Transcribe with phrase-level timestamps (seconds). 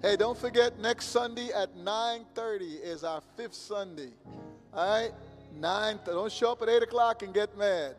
[0.00, 4.12] Hey, don't forget next Sunday at 9:30 is our fifth Sunday.
[4.72, 5.12] All right,
[5.58, 5.98] nine.
[6.06, 7.96] Don't show up at eight o'clock and get mad.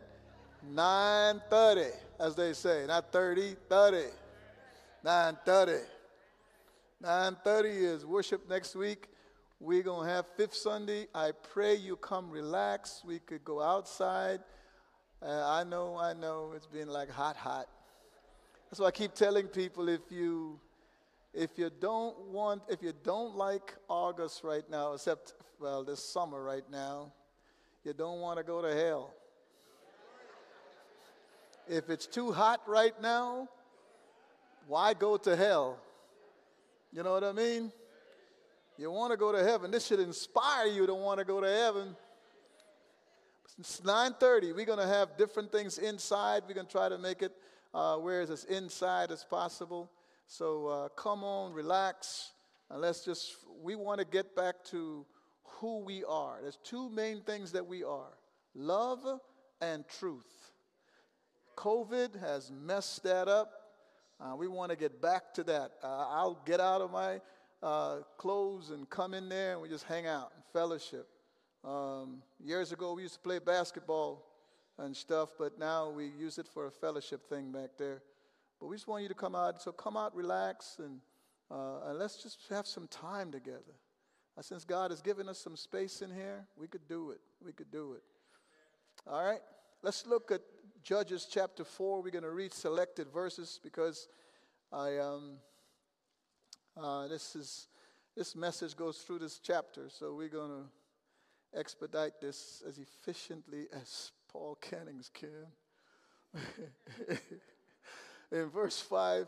[0.72, 4.06] 9:30, as they say, not 30, 30.
[5.04, 5.84] 9:30.
[7.02, 9.10] 9:30 is worship next week.
[9.60, 11.06] We're gonna have fifth Sunday.
[11.14, 13.02] I pray you come relax.
[13.04, 14.40] We could go outside.
[15.20, 17.68] Uh, I know, I know, it's been like hot, hot.
[18.70, 20.58] That's why I keep telling people if you
[21.32, 26.42] if you don't want if you don't like August right now, except well this summer
[26.42, 27.12] right now,
[27.84, 29.14] you don't want to go to hell.
[31.68, 33.48] If it's too hot right now,
[34.66, 35.78] why go to hell?
[36.92, 37.70] You know what I mean?
[38.76, 39.70] You want to go to heaven.
[39.70, 41.94] This should inspire you to want to go to heaven.
[43.58, 44.54] It's 9:30.
[44.54, 46.42] We're going to have different things inside.
[46.48, 47.32] We're going to try to make it
[47.74, 49.90] uh, where it's as inside as possible.
[50.32, 52.30] So uh, come on, relax,
[52.70, 53.34] and let's just.
[53.64, 55.04] We want to get back to
[55.42, 56.38] who we are.
[56.40, 58.12] There's two main things that we are:
[58.54, 59.00] love
[59.60, 60.52] and truth.
[61.56, 63.50] COVID has messed that up.
[64.20, 65.72] Uh, we want to get back to that.
[65.82, 67.20] Uh, I'll get out of my
[67.60, 71.08] uh, clothes and come in there and we just hang out and fellowship.
[71.64, 74.24] Um, years ago, we used to play basketball
[74.78, 78.00] and stuff, but now we use it for a fellowship thing back there.
[78.60, 79.62] But we just want you to come out.
[79.62, 81.00] So come out, relax, and,
[81.50, 83.74] uh, and let's just have some time together.
[84.36, 87.20] Uh, since God has given us some space in here, we could do it.
[87.44, 88.02] We could do it.
[89.06, 89.40] All right?
[89.82, 90.42] Let's look at
[90.82, 92.02] Judges chapter 4.
[92.02, 94.08] We're going to read selected verses because
[94.70, 95.38] I, um,
[96.76, 97.68] uh, this, is,
[98.14, 99.88] this message goes through this chapter.
[99.88, 105.46] So we're going to expedite this as efficiently as Paul Cannings can.
[108.32, 109.26] in verse 5,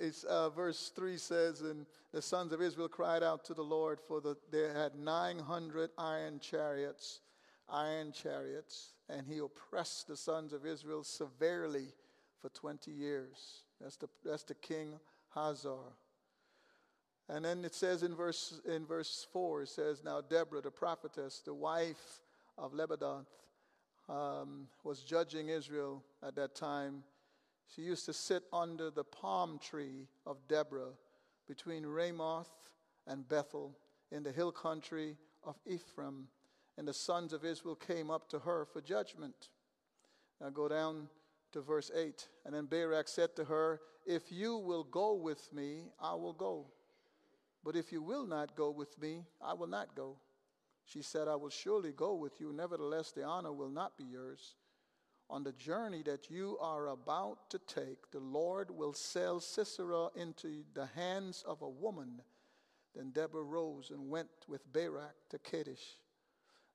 [0.00, 4.00] it's, uh, verse 3 says, And the sons of Israel cried out to the Lord,
[4.00, 7.20] for the, they had 900 iron chariots,
[7.68, 11.88] iron chariots and he oppressed the sons of Israel severely
[12.40, 13.64] for 20 years.
[13.80, 14.98] That's the, that's the king
[15.34, 15.96] Hazor.
[17.28, 21.40] And then it says in verse, in verse 4, it says, Now Deborah, the prophetess,
[21.44, 22.20] the wife
[22.58, 23.26] of Lappidoth,
[24.08, 27.04] um, was judging Israel at that time.
[27.66, 30.92] She used to sit under the palm tree of Deborah
[31.48, 32.50] between Ramoth
[33.06, 33.76] and Bethel
[34.10, 36.28] in the hill country of Ephraim
[36.78, 39.48] and the sons of Israel came up to her for judgment.
[40.40, 41.08] Now go down
[41.52, 42.28] to verse 8.
[42.44, 46.66] And then Barak said to her, If you will go with me, I will go.
[47.64, 50.16] But if you will not go with me, I will not go.
[50.84, 52.52] She said, I will surely go with you.
[52.52, 54.56] Nevertheless, the honor will not be yours.
[55.32, 60.62] On the journey that you are about to take, the Lord will sell Sisera into
[60.74, 62.20] the hands of a woman.
[62.94, 65.96] Then Deborah rose and went with Barak to Kadesh.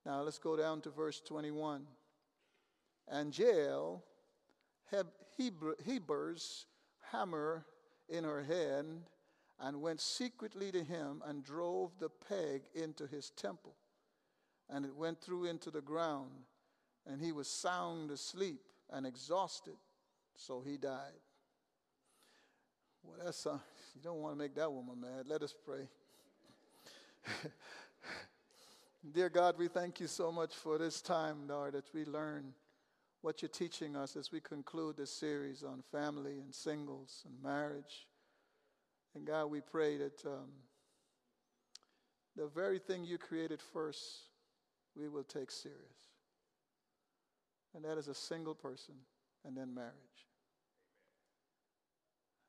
[0.08, 1.86] Now let's go down to verse 21.
[3.08, 4.04] And Jael
[4.90, 5.06] had
[5.38, 6.66] Heber's
[7.12, 7.64] hammer
[8.10, 9.04] in her hand
[9.60, 13.76] and went secretly to him and drove the peg into his temple.
[14.68, 16.32] And it went through into the ground,
[17.10, 19.78] and he was sound asleep and exhausted,
[20.36, 21.22] so he died.
[23.04, 23.58] Well, that's uh,
[23.96, 25.26] you don't want to make that woman mad.
[25.28, 25.88] Let us pray.
[29.14, 32.54] Dear God, we thank you so much for this time, Lord, that we learn
[33.22, 38.08] what you're teaching us as we conclude this series on family and singles and marriage.
[39.16, 40.50] And God, we pray that um,
[42.36, 44.02] the very thing you created first,
[44.96, 46.07] we will take serious.
[47.78, 48.96] And that is a single person
[49.46, 49.94] and then marriage.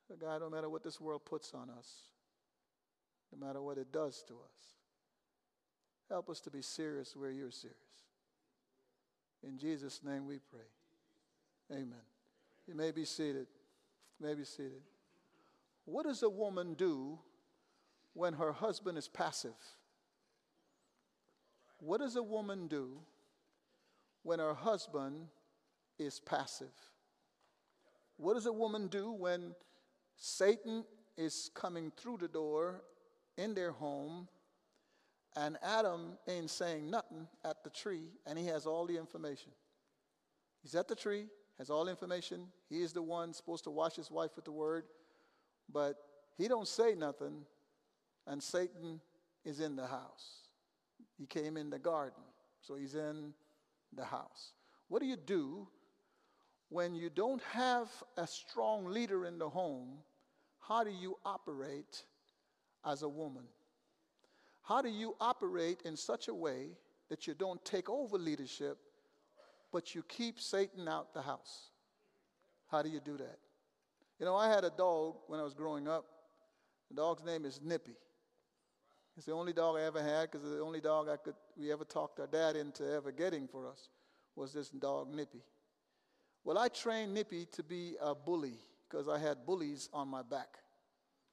[0.09, 1.87] But God, no matter what this world puts on us,
[3.31, 4.69] no matter what it does to us,
[6.09, 7.77] Help us to be serious where you're serious.
[9.47, 11.77] In Jesus' name we pray.
[11.77, 12.01] Amen.
[12.67, 13.45] You may be seated.
[14.19, 14.81] You may be seated.
[15.85, 17.19] What does a woman do
[18.13, 19.51] when her husband is passive?
[21.77, 22.97] What does a woman do
[24.29, 25.25] when her husband
[25.97, 26.75] is passive?
[28.15, 29.55] What does a woman do when
[30.17, 30.85] Satan
[31.17, 32.83] is coming through the door
[33.39, 34.27] in their home
[35.35, 39.51] and Adam ain't saying nothing at the tree, and he has all the information.
[40.61, 41.25] He's at the tree,
[41.57, 42.49] has all information.
[42.69, 44.83] He is the one supposed to wash his wife with the word,
[45.73, 45.95] but
[46.37, 47.45] he don't say nothing,
[48.27, 49.01] and Satan
[49.43, 50.49] is in the house.
[51.17, 52.21] He came in the garden,
[52.61, 53.33] so he's in
[53.95, 54.53] the house.
[54.87, 55.67] What do you do
[56.69, 59.97] when you don't have a strong leader in the home?
[60.59, 62.03] How do you operate
[62.85, 63.43] as a woman?
[64.63, 66.69] How do you operate in such a way
[67.09, 68.77] that you don't take over leadership,
[69.71, 71.69] but you keep Satan out the house?
[72.69, 73.39] How do you do that?
[74.19, 76.05] You know, I had a dog when I was growing up.
[76.89, 77.95] The dog's name is Nippy.
[79.19, 81.83] It's the only dog I ever had because the only dog I could we ever
[81.83, 83.89] talked our dad into ever getting for us
[84.33, 85.43] was this dog Nippy.
[86.45, 88.53] Well, I trained Nippy to be a bully
[88.87, 90.59] because I had bullies on my back.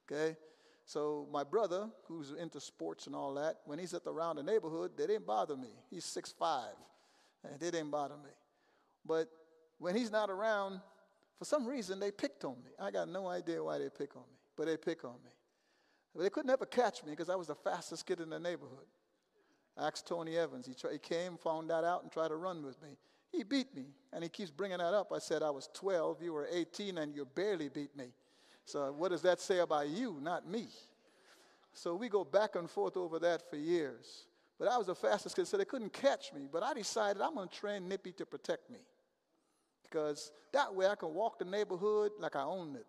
[0.05, 0.35] Okay?
[0.83, 4.43] So my brother, who's into sports and all that, when he's at the, around the
[4.43, 5.69] neighborhood, they didn't bother me.
[5.89, 6.63] He's 6'5",
[7.45, 8.31] and they didn't bother me.
[9.05, 9.29] But
[9.77, 10.81] when he's not around,
[11.39, 12.71] for some reason, they picked on me.
[12.77, 15.31] I got no idea why they pick on me, but they pick on me.
[16.17, 18.85] They could never catch me because I was the fastest kid in the neighborhood.
[19.77, 20.65] Ask Tony Evans.
[20.65, 22.97] He, he came, found that out, and tried to run with me.
[23.31, 25.11] He beat me, and he keeps bringing that up.
[25.13, 28.07] I said, I was 12, you were 18, and you barely beat me.
[28.65, 30.67] So, what does that say about you, not me?
[31.73, 34.25] So, we go back and forth over that for years.
[34.57, 36.47] But I was the fastest kid, so they couldn't catch me.
[36.51, 38.79] But I decided I'm going to train Nippy to protect me.
[39.83, 42.87] Because that way I can walk the neighborhood like I own it.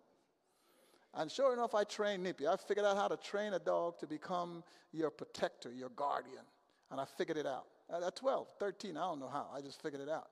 [1.13, 2.47] And sure enough, I trained Nippy.
[2.47, 6.43] I figured out how to train a dog to become your protector, your guardian.
[6.91, 7.65] And I figured it out.
[7.91, 9.47] At 12, 13, I don't know how.
[9.53, 10.27] I just figured it out.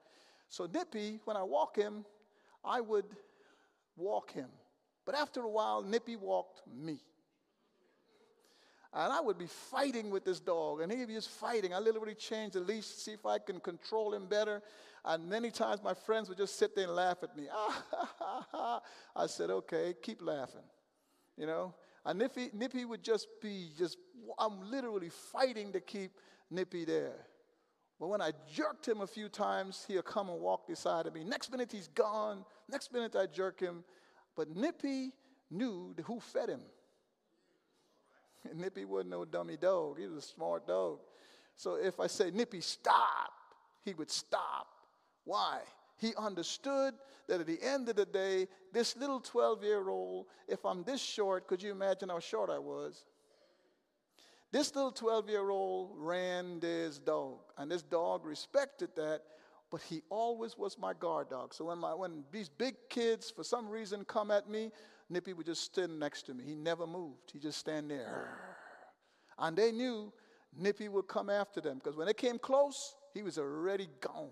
[0.50, 2.06] So Nippy, when I walk him,
[2.64, 3.06] I would
[3.96, 4.50] walk him.
[5.06, 7.00] But after a while, Nippy walked me.
[8.94, 11.74] And I would be fighting with this dog, and he'd be just fighting.
[11.74, 14.62] I literally changed the leash to see if I can control him better.
[15.06, 17.48] And many times my friends would just sit there and laugh at me.
[19.16, 20.64] I said, okay, keep laughing.
[21.38, 21.74] You know?
[22.06, 23.98] And Nippy, Nippy would just be just,
[24.40, 26.12] I'm literally fighting to keep
[26.50, 27.28] Nippy there.
[28.00, 31.24] But when I jerked him a few times, he'll come and walk beside of me.
[31.24, 32.46] Next minute, he's gone.
[32.70, 33.84] Next minute, I jerk him.
[34.36, 35.12] But Nippy
[35.50, 36.62] knew who fed him.
[38.56, 40.00] Nippy wasn't no dummy dog.
[40.00, 41.00] He was a smart dog.
[41.56, 43.32] So if I say, Nippy, stop,
[43.84, 44.68] he would stop.
[45.24, 45.60] Why?
[45.98, 46.94] He understood
[47.28, 51.02] that at the end of the day, this little 12 year old, if I'm this
[51.02, 53.06] short, could you imagine how short I was?
[54.52, 59.24] This little 12 year old ran this dog, and this dog respected that,
[59.70, 61.54] but he always was my guard dog.
[61.54, 64.72] So when, my, when these big kids, for some reason, come at me,
[65.10, 66.44] Nippy would just stand next to me.
[66.44, 68.40] He never moved, he just stand there.
[69.40, 70.12] And they knew
[70.58, 74.30] Nippy would come after them because when they came close, he was already gone.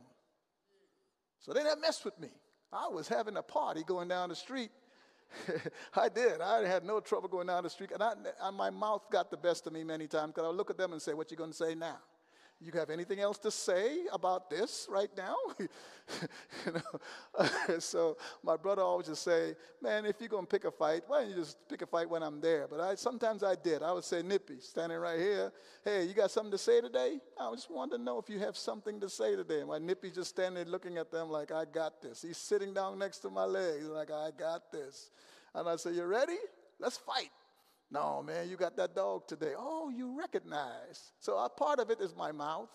[1.40, 2.30] So they didn't mess with me.
[2.74, 4.72] I was having a party going down the street
[5.96, 6.42] I did.
[6.42, 7.92] I had no trouble going down the street.
[7.92, 8.14] And, I,
[8.44, 10.78] and my mouth got the best of me many times because I would look at
[10.78, 11.98] them and say, What you going to say now?
[12.66, 15.36] You have anything else to say about this right now?
[15.60, 17.80] you know?
[17.80, 21.22] so my brother always just say, Man, if you're going to pick a fight, why
[21.22, 22.68] don't you just pick a fight when I'm there?
[22.68, 23.84] But I, sometimes I did.
[23.84, 25.52] I would say, Nippy, standing right here,
[25.84, 27.20] Hey, you got something to say today?
[27.40, 29.64] I just wanted to know if you have something to say today.
[29.64, 32.24] My Nippy just standing looking at them like, I got this.
[32.24, 35.12] He's sitting down next to my legs like, I got this.
[35.54, 36.38] And I say, You ready?
[36.80, 37.30] Let's fight.
[37.92, 39.54] No, man, you got that dog today.
[39.58, 41.12] Oh, you recognize.
[41.20, 42.70] So a part of it is my mouth,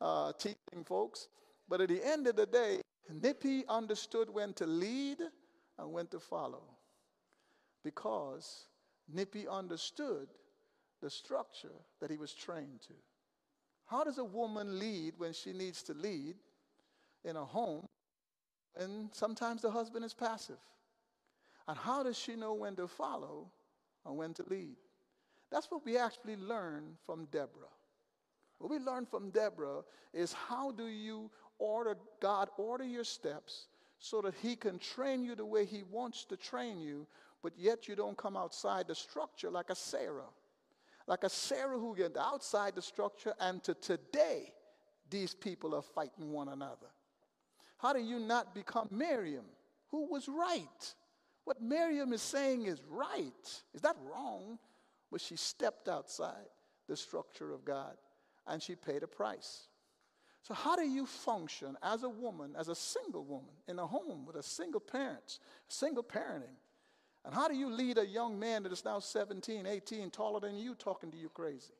[0.00, 1.28] uh, teaching folks.
[1.68, 2.80] But at the end of the day,
[3.10, 5.18] Nippy understood when to lead
[5.78, 6.62] and when to follow
[7.84, 8.66] because
[9.12, 10.28] Nippy understood
[11.02, 12.94] the structure that he was trained to.
[13.86, 16.36] How does a woman lead when she needs to lead
[17.24, 17.86] in a home
[18.76, 20.58] and sometimes the husband is passive?
[21.68, 23.50] And how does she know when to follow
[24.06, 24.76] and when to lead?
[25.50, 27.68] That's what we actually learn from Deborah.
[28.58, 29.82] What we learn from Deborah
[30.12, 33.66] is how do you order, God order your steps
[33.98, 37.06] so that He can train you the way He wants to train you,
[37.42, 40.28] but yet you don't come outside the structure like a Sarah.
[41.06, 44.52] Like a Sarah who get outside the structure, and to today,
[45.10, 46.88] these people are fighting one another.
[47.78, 49.44] How do you not become Miriam,
[49.90, 50.94] who was right?
[51.44, 53.62] What Miriam is saying is right.
[53.74, 54.58] Is that wrong?
[55.10, 56.48] But she stepped outside
[56.88, 57.96] the structure of God
[58.46, 59.68] and she paid a price.
[60.42, 64.26] So, how do you function as a woman, as a single woman in a home
[64.26, 66.56] with a single parent, single parenting?
[67.24, 70.58] And how do you lead a young man that is now 17, 18, taller than
[70.58, 71.72] you, talking to you crazy?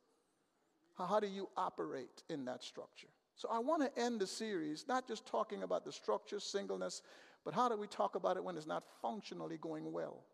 [0.97, 3.09] How, how do you operate in that structure?
[3.37, 7.03] So, I want to end the series not just talking about the structure, singleness,
[7.45, 10.25] but how do we talk about it when it's not functionally going well?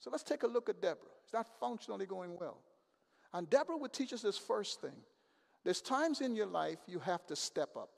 [0.00, 1.08] So let's take a look at Deborah.
[1.24, 2.58] It's not functionally going well.
[3.32, 4.96] And Deborah would teach us this first thing.
[5.64, 7.90] There's times in your life you have to step up.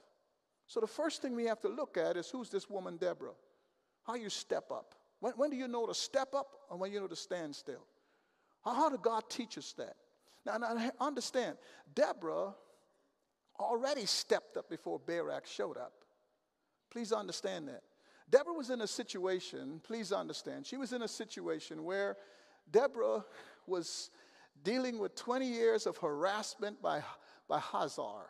[0.67, 3.35] So the first thing we have to look at is who's this woman, Deborah?
[4.05, 4.95] How you step up.
[5.21, 7.85] When, when do you know to step up and when you know to stand still?
[8.65, 9.97] How did God teach us that?
[10.45, 11.57] Now, now understand,
[11.95, 12.55] Deborah
[13.59, 15.93] already stepped up before Barak showed up.
[16.91, 17.83] Please understand that.
[18.29, 22.17] Deborah was in a situation, please understand, she was in a situation where
[22.71, 23.25] Deborah
[23.67, 24.11] was
[24.65, 27.03] dealing with 20 years of harassment by,
[27.49, 28.27] by Hazor.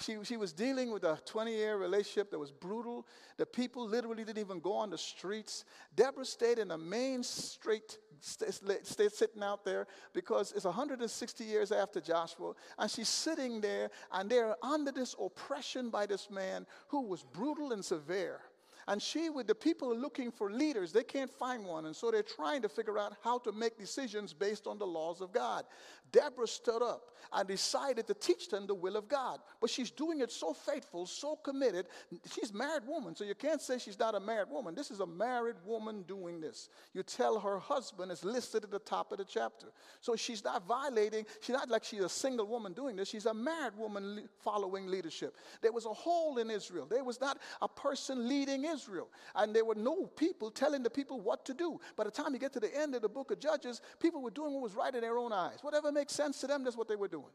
[0.00, 3.06] She, she was dealing with a 20 year relationship that was brutal.
[3.36, 5.64] The people literally didn't even go on the streets.
[5.94, 12.00] Deborah stayed in the main street, stayed sitting out there because it's 160 years after
[12.00, 12.52] Joshua.
[12.78, 17.72] And she's sitting there, and they're under this oppression by this man who was brutal
[17.72, 18.40] and severe.
[18.88, 21.84] And she, with the people looking for leaders, they can't find one.
[21.84, 25.20] And so they're trying to figure out how to make decisions based on the laws
[25.20, 25.64] of God.
[26.10, 29.40] Deborah stood up and decided to teach them the will of God.
[29.60, 31.84] But she's doing it so faithful, so committed.
[32.32, 34.74] She's a married woman, so you can't say she's not a married woman.
[34.74, 36.70] This is a married woman doing this.
[36.94, 39.66] You tell her husband is listed at the top of the chapter.
[40.00, 43.08] So she's not violating, she's not like she's a single woman doing this.
[43.08, 45.36] She's a married woman following leadership.
[45.60, 46.86] There was a hole in Israel.
[46.88, 48.77] There was not a person leading Israel.
[48.78, 49.08] Israel.
[49.34, 51.80] And there were no people telling the people what to do.
[51.96, 54.30] By the time you get to the end of the book of Judges, people were
[54.30, 55.58] doing what was right in their own eyes.
[55.62, 57.32] Whatever makes sense to them, that's what they were doing.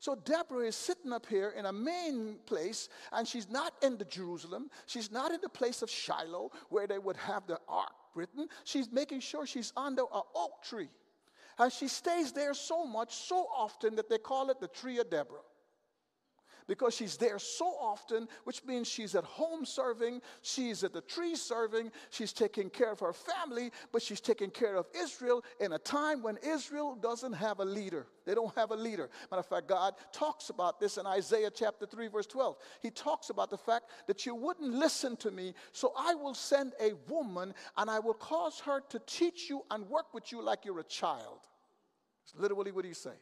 [0.00, 4.04] So Deborah is sitting up here in a main place, and she's not in the
[4.04, 4.70] Jerusalem.
[4.86, 8.48] She's not in the place of Shiloh where they would have the ark written.
[8.64, 10.90] She's making sure she's under an oak tree.
[11.58, 15.10] And she stays there so much, so often that they call it the tree of
[15.10, 15.48] Deborah
[16.68, 21.34] because she's there so often, which means she's at home serving, she's at the tree
[21.34, 25.78] serving, she's taking care of her family, but she's taking care of Israel in a
[25.78, 28.06] time when Israel doesn't have a leader.
[28.26, 29.08] They don't have a leader.
[29.30, 32.56] Matter of fact, God talks about this in Isaiah chapter 3, verse 12.
[32.82, 36.74] He talks about the fact that you wouldn't listen to me, so I will send
[36.80, 40.66] a woman and I will cause her to teach you and work with you like
[40.66, 41.40] you're a child.
[42.24, 43.16] It's literally what he's saying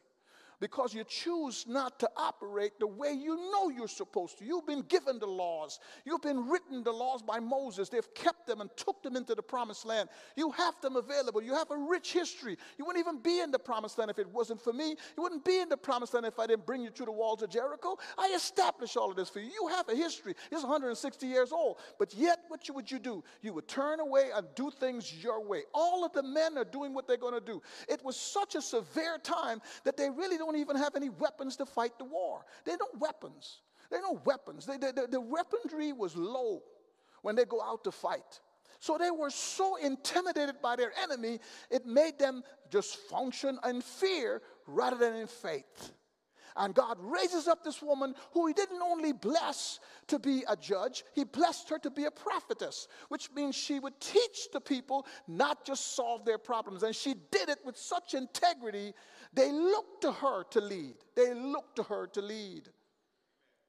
[0.60, 4.44] because you choose not to operate the way you know you're supposed to.
[4.44, 5.78] You've been given the laws.
[6.04, 7.88] You've been written the laws by Moses.
[7.88, 10.08] They've kept them and took them into the promised land.
[10.36, 11.42] You have them available.
[11.42, 12.56] You have a rich history.
[12.78, 14.90] You wouldn't even be in the promised land if it wasn't for me.
[15.16, 17.42] You wouldn't be in the promised land if I didn't bring you to the walls
[17.42, 17.96] of Jericho.
[18.16, 19.50] I established all of this for you.
[19.50, 20.34] You have a history.
[20.50, 21.78] It's 160 years old.
[21.98, 23.22] But yet, what would you do?
[23.42, 25.62] You would turn away and do things your way.
[25.74, 27.62] All of the men are doing what they're going to do.
[27.88, 31.56] It was such a severe time that they really don't don't even have any weapons
[31.56, 32.44] to fight the war.
[32.64, 33.58] They are no weapons.
[33.90, 34.66] They are no weapons.
[34.66, 36.62] They, they, the, the weaponry was low
[37.22, 38.40] when they go out to fight.
[38.78, 44.42] So they were so intimidated by their enemy, it made them just function in fear
[44.66, 45.92] rather than in faith.
[46.56, 51.04] And God raises up this woman who he didn't only bless to be a judge,
[51.14, 55.64] he blessed her to be a prophetess, which means she would teach the people, not
[55.66, 56.82] just solve their problems.
[56.82, 58.94] And she did it with such integrity,
[59.34, 60.94] they looked to her to lead.
[61.14, 62.70] They looked to her to lead.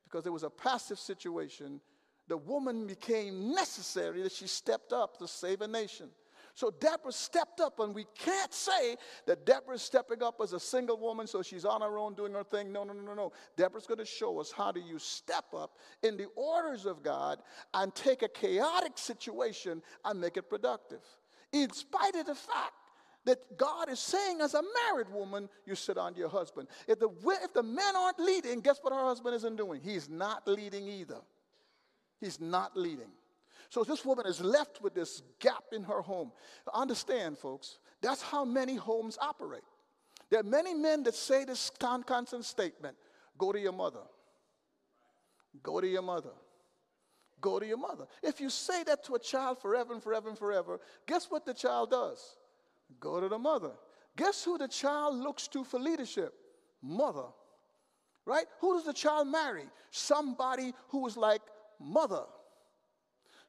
[0.06, 1.82] Because it was a passive situation,
[2.28, 6.10] the woman became necessary that she stepped up to save a nation.
[6.58, 8.96] So Deborah stepped up, and we can't say
[9.28, 12.44] that Deborah's stepping up as a single woman, so she's on her own doing her
[12.44, 12.72] thing.
[12.72, 13.32] No, no, no, no, no.
[13.56, 17.44] Deborah's going to show us how do you step up in the orders of God
[17.76, 21.02] and take a chaotic situation and make it productive.
[21.54, 22.74] In spite of the fact
[23.26, 26.70] that God is saying, as a married woman, you sit on your husband.
[26.88, 27.10] If the,
[27.44, 29.80] if the men aren't leading, guess what her husband isn't doing?
[29.84, 31.20] He's not leading either.
[32.20, 33.12] He's not leading.
[33.70, 36.32] So this woman is left with this gap in her home.
[36.74, 39.64] Understand, folks, that's how many homes operate.
[40.30, 41.72] There are many men that say this
[42.06, 42.96] constant statement
[43.38, 44.04] go to your mother.
[45.64, 46.32] Go to your mother.
[47.40, 48.06] Go to your mother.
[48.24, 51.54] If you say that to a child forever and forever and forever, guess what the
[51.54, 52.36] child does?
[53.00, 53.72] Go to the mother.
[54.16, 56.34] Guess who the child looks to for leadership?
[56.82, 57.26] Mother.
[58.26, 58.46] Right?
[58.60, 59.66] Who does the child marry?
[59.92, 61.42] Somebody who is like
[61.80, 62.24] mother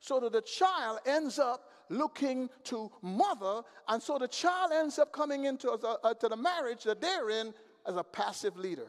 [0.00, 5.12] so that the child ends up looking to mother, and so the child ends up
[5.12, 7.52] coming into a, a, to the marriage that they're in
[7.86, 8.88] as a passive leader.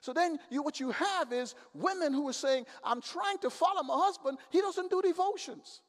[0.00, 3.82] So then you, what you have is women who are saying, I'm trying to follow
[3.82, 5.80] my husband, he doesn't do devotions.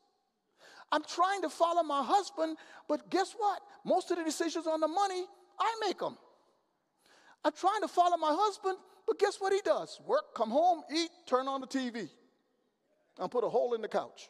[0.92, 3.62] I'm trying to follow my husband, but guess what?
[3.86, 5.24] Most of the decisions on the money,
[5.60, 6.18] I make them.
[7.46, 10.00] I'm trying to follow my husband, but guess what he does?
[10.08, 12.10] Work, come home, eat, turn on the TV
[13.20, 14.30] and put a hole in the couch.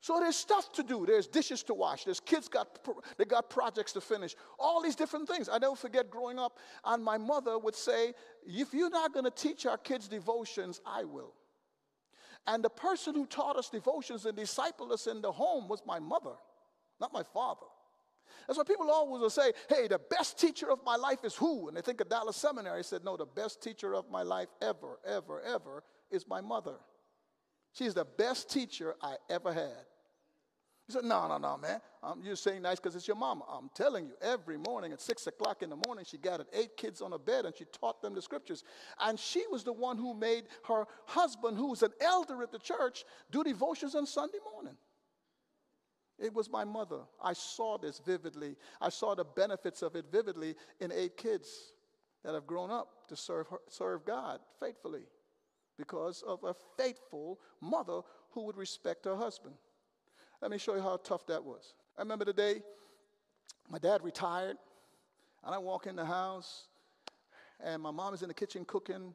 [0.00, 1.04] So there's stuff to do.
[1.04, 2.04] There's dishes to wash.
[2.04, 2.78] There's kids got
[3.16, 4.36] they got projects to finish.
[4.58, 5.48] All these different things.
[5.48, 8.14] I never forget growing up, and my mother would say,
[8.46, 11.34] "If you're not going to teach our kids devotions, I will."
[12.46, 15.98] And the person who taught us devotions and discipled us in the home was my
[15.98, 16.36] mother,
[17.00, 17.66] not my father.
[18.46, 21.68] That's why people always will say, hey, the best teacher of my life is who?
[21.68, 22.78] And they think of Dallas Seminary.
[22.78, 26.76] I said, no, the best teacher of my life ever, ever, ever is my mother.
[27.72, 29.86] She's the best teacher I ever had.
[30.88, 31.80] He said, No, no, no, man.
[32.02, 33.44] Um, you're saying nice because it's your mama.
[33.48, 37.02] I'm telling you, every morning at six o'clock in the morning, she gathered eight kids
[37.02, 38.64] on a bed and she taught them the scriptures.
[39.00, 42.58] And she was the one who made her husband, who was an elder at the
[42.58, 44.76] church, do devotions on Sunday morning.
[46.18, 47.00] It was my mother.
[47.22, 48.56] I saw this vividly.
[48.80, 51.74] I saw the benefits of it vividly in eight kids
[52.24, 55.02] that have grown up to serve, her, serve God faithfully
[55.78, 58.00] because of a faithful mother
[58.32, 59.54] who would respect her husband.
[60.42, 61.74] Let me show you how tough that was.
[61.96, 62.62] I remember the day
[63.70, 64.56] my dad retired,
[65.44, 66.68] and I walk in the house,
[67.62, 69.14] and my mom is in the kitchen cooking.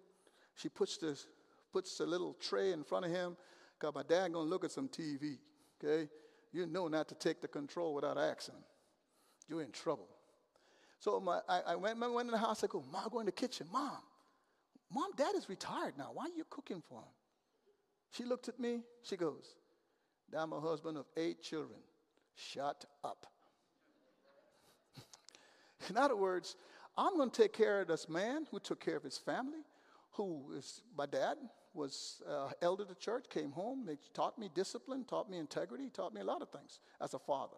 [0.55, 1.27] She puts this,
[1.71, 3.35] puts a little tray in front of him,
[3.79, 5.37] because my dad gonna look at some TV,
[5.83, 6.09] okay?
[6.51, 8.55] You know not to take the control without asking.
[9.47, 10.07] You're in trouble.
[10.99, 13.31] So my, I, I went, went in the house, I go, Mom, go in the
[13.31, 13.67] kitchen.
[13.73, 13.97] Mom,
[14.93, 16.11] Mom, Dad is retired now.
[16.13, 17.13] Why are you cooking for him?
[18.11, 19.55] She looked at me, she goes,
[20.37, 21.79] I'm a husband of eight children.
[22.35, 23.27] Shut up.
[25.89, 26.55] In other words,
[26.97, 29.63] I'm going to take care of this man who took care of his family,
[30.11, 31.37] who is my dad,
[31.73, 35.89] was uh, elder of the church, came home, they taught me discipline, taught me integrity,
[35.89, 37.57] taught me a lot of things as a father.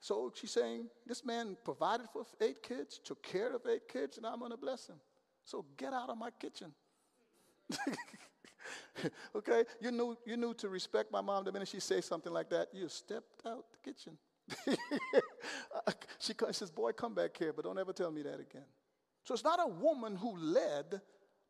[0.00, 4.26] So she's saying, this man provided for eight kids, took care of eight kids, and
[4.26, 4.96] I'm going to bless him.
[5.48, 6.72] So get out of my kitchen.
[9.34, 9.64] okay?
[9.80, 12.68] You knew, you knew to respect my mom the minute she says something like that.
[12.74, 14.18] You stepped out the kitchen.
[16.18, 18.66] she says, Boy, come back here, but don't ever tell me that again.
[19.24, 21.00] So it's not a woman who led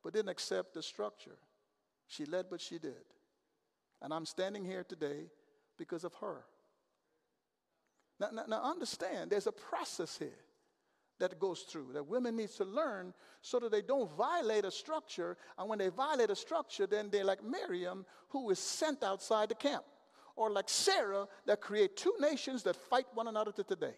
[0.05, 1.37] but didn't accept the structure.
[2.07, 2.95] She led, but she did.
[4.01, 5.27] And I'm standing here today
[5.77, 6.45] because of her.
[8.21, 10.39] Now, now, now understand, there's a process here
[11.19, 15.37] that goes through that women need to learn so that they don't violate a structure.
[15.59, 19.55] And when they violate a structure then they're like miriam who is sent outside the
[19.55, 19.85] camp.
[20.37, 23.95] Or like sarah that create two nations that fight one another to today.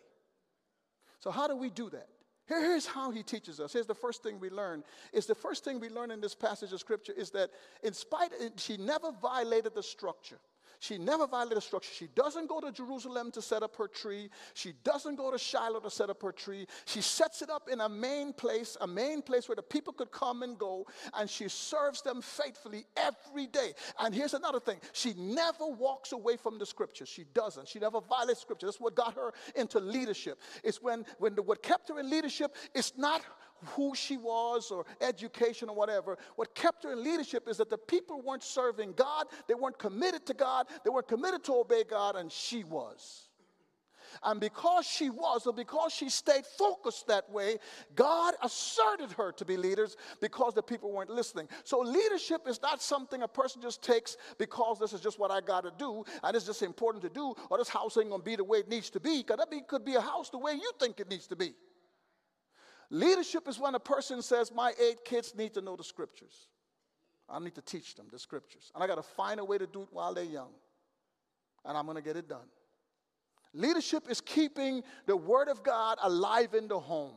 [1.18, 2.08] So how do we do that?
[2.46, 3.72] Here's how he teaches us.
[3.72, 4.82] Here's the first thing we learn.
[5.12, 7.50] Is the first thing we learn in this passage of scripture is that
[7.82, 10.40] in spite she never violated the structure
[10.80, 11.90] she never violated structure.
[11.92, 14.30] She doesn't go to Jerusalem to set up her tree.
[14.54, 16.66] She doesn't go to Shiloh to set up her tree.
[16.86, 20.10] She sets it up in a main place, a main place where the people could
[20.10, 23.74] come and go, and she serves them faithfully every day.
[23.98, 27.10] And here's another thing she never walks away from the scriptures.
[27.10, 27.68] She doesn't.
[27.68, 28.66] She never violates scripture.
[28.66, 30.40] That's what got her into leadership.
[30.64, 33.20] It's when, when the, what kept her in leadership is not
[33.68, 36.18] who she was or education or whatever.
[36.36, 40.26] What kept her in leadership is that the people weren't serving God, they weren't committed
[40.26, 43.28] to God, they weren't committed to obey God, and she was.
[44.22, 47.58] And because she was, or because she stayed focused that way,
[47.94, 51.48] God asserted her to be leaders because the people weren't listening.
[51.64, 55.40] So leadership is not something a person just takes because this is just what I
[55.40, 58.36] got to do, and it's just important to do, or this house ain't gonna be
[58.36, 60.72] the way it needs to be, because that could be a house the way you
[60.78, 61.54] think it needs to be.
[62.90, 66.48] Leadership is when a person says, My eight kids need to know the scriptures.
[67.28, 68.72] I need to teach them the scriptures.
[68.74, 70.50] And I got to find a way to do it while they're young.
[71.64, 72.48] And I'm going to get it done.
[73.52, 77.14] Leadership is keeping the word of God alive in the home.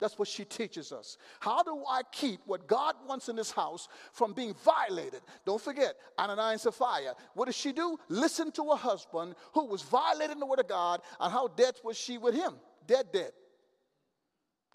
[0.00, 1.18] That's what she teaches us.
[1.40, 5.20] How do I keep what God wants in this house from being violated?
[5.44, 7.14] Don't forget, Ananias and Sapphira.
[7.34, 7.98] What did she do?
[8.08, 11.96] Listen to her husband who was violating the word of God, and how dead was
[11.96, 12.54] she with him?
[12.86, 13.32] Dead, dead.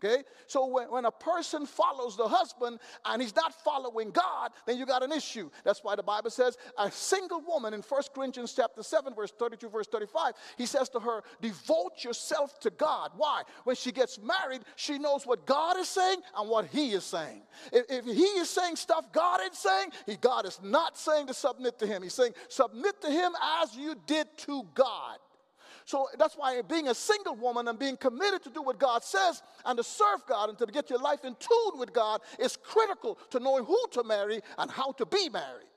[0.04, 0.24] Okay?
[0.48, 4.86] So when, when a person follows the husband and he's not following God, then you
[4.86, 5.50] got an issue.
[5.64, 9.70] That's why the Bible says a single woman in 1 Corinthians chapter 7, verse 32,
[9.70, 13.12] verse 35, he says to her, devote yourself to God.
[13.16, 13.44] Why?
[13.64, 17.44] When she gets married, she knows what God is saying and what he is saying.
[17.72, 21.34] If, if he is saying stuff God is saying, he, God is not saying to
[21.34, 22.04] submit to him.
[22.04, 25.20] He's saying, submit to him as you did to God.
[25.86, 29.42] So that's why being a single woman and being committed to do what God says
[29.66, 33.18] and to serve God and to get your life in tune with God is critical
[33.32, 35.68] to knowing who to marry and how to be married.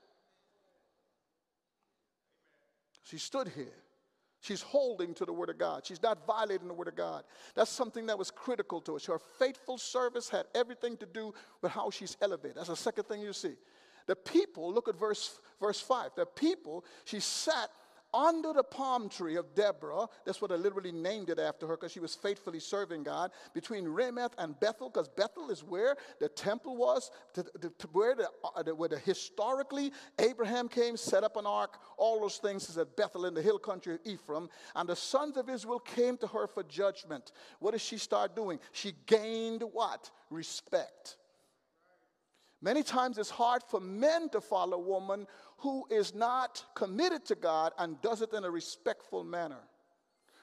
[3.02, 3.66] She stood here.
[4.40, 5.84] She's holding to the Word of God.
[5.84, 7.24] She's not violating the Word of God.
[7.54, 9.06] That's something that was critical to us.
[9.06, 12.56] Her faithful service had everything to do with how she's elevated.
[12.56, 13.54] That's the second thing you see.
[14.06, 16.10] The people, look at verse, verse 5.
[16.14, 17.70] The people, she sat
[18.14, 20.06] under the palm tree of Deborah.
[20.24, 23.30] That's what I literally named it after her because she was faithfully serving God.
[23.54, 28.14] Between Ramath and Bethel, because Bethel is where the temple was, to, to, to where,
[28.14, 32.78] the, uh, where the historically Abraham came, set up an ark, all those things is
[32.78, 34.48] at Bethel in the hill country of Ephraim.
[34.74, 37.32] And the sons of Israel came to her for judgment.
[37.58, 38.58] What did she start doing?
[38.72, 40.10] She gained what?
[40.30, 41.16] Respect.
[42.62, 45.26] Many times it's hard for men to follow woman
[45.58, 49.60] who is not committed to God and does it in a respectful manner.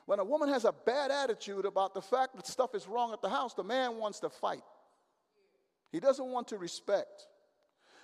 [0.06, 3.22] When a woman has a bad attitude about the fact that stuff is wrong at
[3.22, 4.64] the house, the man wants to fight.
[5.92, 7.28] He doesn't want to respect.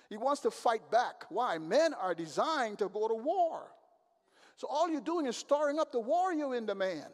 [0.08, 1.24] He wants to fight back.
[1.28, 1.58] Why?
[1.58, 3.70] Men are designed to go to war.
[4.56, 7.06] So all you're doing is stirring up the warrior in the man.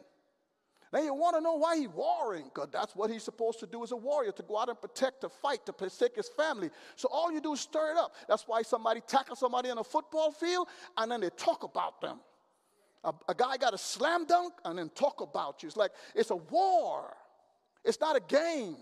[0.93, 3.83] Now you want to know why he's warring, because that's what he's supposed to do
[3.83, 6.69] as a warrior, to go out and protect, to fight, to protect his family.
[6.95, 8.15] So all you do is stir it up.
[8.27, 12.19] That's why somebody tackles somebody on a football field and then they talk about them.
[13.03, 15.67] A, a guy got a slam dunk and then talk about you.
[15.67, 17.15] It's like it's a war.
[17.83, 18.77] It's not a game.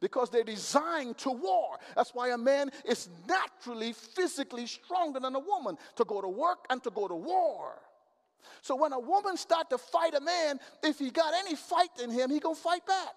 [0.00, 1.76] Because they're designed to war.
[1.94, 6.64] That's why a man is naturally, physically stronger than a woman to go to work
[6.70, 7.74] and to go to war.
[8.62, 12.10] So when a woman start to fight a man, if he got any fight in
[12.10, 13.14] him, he gonna fight back.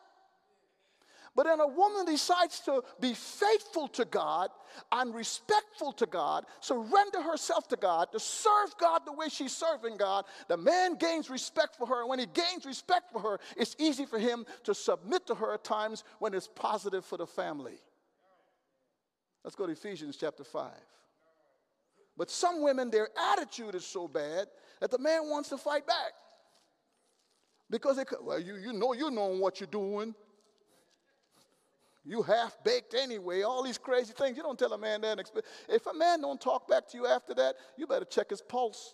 [1.36, 4.50] But then a woman decides to be faithful to God
[4.92, 9.98] and respectful to God, surrender herself to God, to serve God the way she's serving
[9.98, 10.26] God.
[10.48, 12.02] The man gains respect for her.
[12.02, 15.56] And when he gains respect for her, it's easy for him to submit to her
[15.56, 17.80] at times when it's positive for the family.
[19.44, 20.72] Let's go to Ephesians chapter 5.
[22.16, 24.48] But some women, their attitude is so bad
[24.84, 26.12] that the man wants to fight back.
[27.70, 30.14] Because they, well, you, you know you know what you're doing.
[32.04, 34.36] You half baked anyway, all these crazy things.
[34.36, 35.32] You don't tell a man that.
[35.70, 38.94] If a man don't talk back to you after that, you better check his pulse.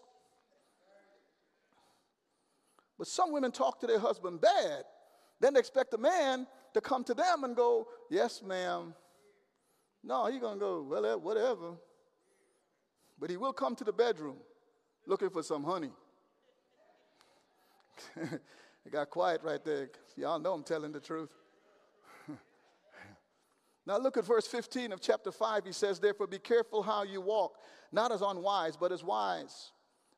[2.99, 4.83] But some women talk to their husband bad.
[5.39, 8.93] Then they expect a man to come to them and go, Yes, ma'am.
[10.03, 11.77] No, he's to go, Well, eh, whatever.
[13.19, 14.37] But he will come to the bedroom
[15.09, 15.89] looking for some honey.
[18.21, 19.89] it got quiet right there.
[20.15, 21.31] Y'all know I'm telling the truth.
[23.87, 25.65] now look at verse 15 of chapter 5.
[25.65, 27.57] He says, Therefore be careful how you walk,
[27.91, 29.71] not as unwise, but as wise,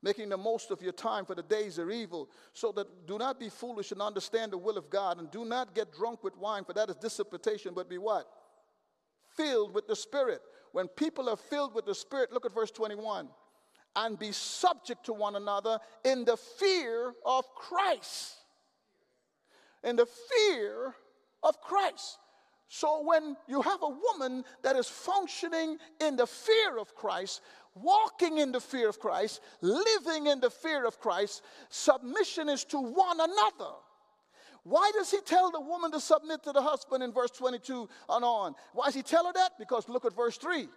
[0.03, 2.29] making the most of your time, for the days are evil.
[2.51, 5.73] So that do not be foolish and understand the will of God, and do not
[5.73, 8.27] get drunk with wine, for that is dissipation, but be what?
[9.37, 10.41] Filled with the Spirit.
[10.73, 13.29] When people are filled with the Spirit, look at verse 21
[13.95, 18.35] and be subject to one another in the fear of Christ.
[19.83, 20.95] In the fear
[21.43, 22.17] of Christ.
[22.67, 27.41] So when you have a woman that is functioning in the fear of Christ,
[27.75, 32.79] walking in the fear of Christ, living in the fear of Christ, submission is to
[32.79, 33.73] one another.
[34.63, 38.23] Why does he tell the woman to submit to the husband in verse 22 and
[38.23, 38.53] on?
[38.73, 39.53] Why does he tell her that?
[39.57, 40.67] Because look at verse 3.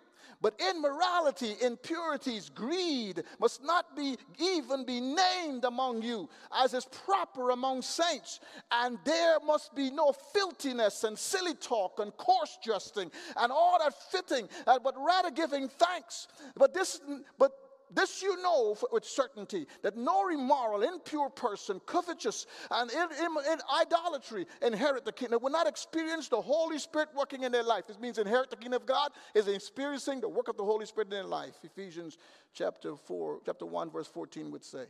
[0.41, 7.51] But immorality, impurities, greed must not be even be named among you, as is proper
[7.51, 8.41] among saints.
[8.71, 13.95] And there must be no filthiness and silly talk and coarse jesting and all that
[14.11, 16.29] fitting, but rather giving thanks.
[16.57, 17.01] But this,
[17.39, 17.53] but
[17.95, 23.59] this you know with certainty that no immoral, impure person, covetous, and in, in, in,
[23.81, 25.41] idolatry inherit the kingdom.
[25.43, 27.87] Will not experience the Holy Spirit working in their life.
[27.87, 31.07] This means inherit the kingdom of God is experiencing the work of the Holy Spirit
[31.07, 31.55] in their life.
[31.63, 32.19] Ephesians
[32.53, 34.85] chapter 4, chapter 1, verse 14 would say.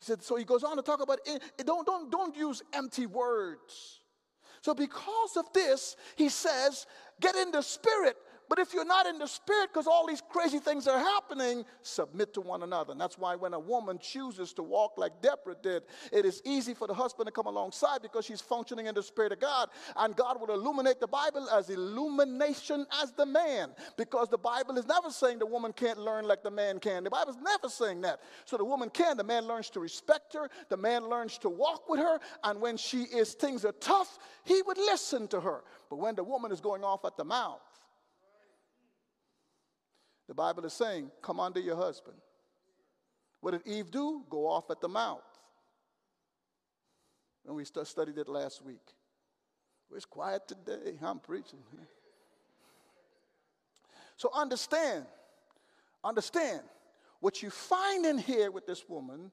[0.00, 1.42] He said, so he goes on to talk about it.
[1.66, 4.00] Don't, don't, don't use empty words.
[4.62, 6.86] So because of this, he says,
[7.20, 8.16] get in the spirit
[8.50, 12.34] but if you're not in the spirit, because all these crazy things are happening, submit
[12.34, 12.90] to one another.
[12.90, 16.74] And that's why when a woman chooses to walk like Deborah did, it is easy
[16.74, 19.68] for the husband to come alongside because she's functioning in the spirit of God.
[19.94, 23.70] And God will illuminate the Bible as illumination as the man.
[23.96, 27.04] Because the Bible is never saying the woman can't learn like the man can.
[27.04, 28.18] The Bible is never saying that.
[28.46, 29.16] So the woman can.
[29.16, 30.50] The man learns to respect her.
[30.70, 32.18] The man learns to walk with her.
[32.42, 35.62] And when she is, things are tough, he would listen to her.
[35.88, 37.60] But when the woman is going off at the mouth,
[40.30, 42.16] the Bible is saying, come under your husband.
[43.40, 44.22] What did Eve do?
[44.30, 45.24] Go off at the mouth.
[47.44, 48.94] And we studied it last week.
[49.92, 50.96] It's quiet today.
[51.02, 51.58] I'm preaching.
[54.18, 55.04] So understand,
[56.04, 56.60] understand,
[57.18, 59.32] what you find in here with this woman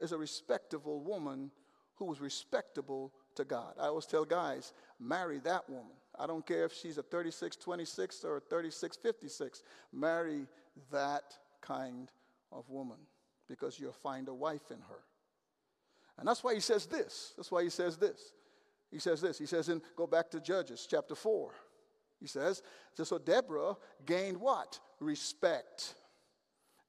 [0.00, 1.50] is a respectable woman
[1.96, 3.74] who was respectable to God.
[3.80, 5.96] I always tell guys, marry that woman.
[6.18, 9.62] I don't care if she's a 3626 or a 3656.
[9.92, 10.46] Marry
[10.90, 11.24] that
[11.60, 12.10] kind
[12.52, 12.98] of woman.
[13.48, 15.00] because you'll find a wife in her.
[16.18, 17.32] And that's why he says this.
[17.36, 18.32] That's why he says this.
[18.90, 19.38] He says this.
[19.38, 21.50] He says, in go back to Judges chapter 4.
[22.20, 22.62] He says,
[23.02, 24.78] so Deborah gained what?
[25.00, 25.94] Respect.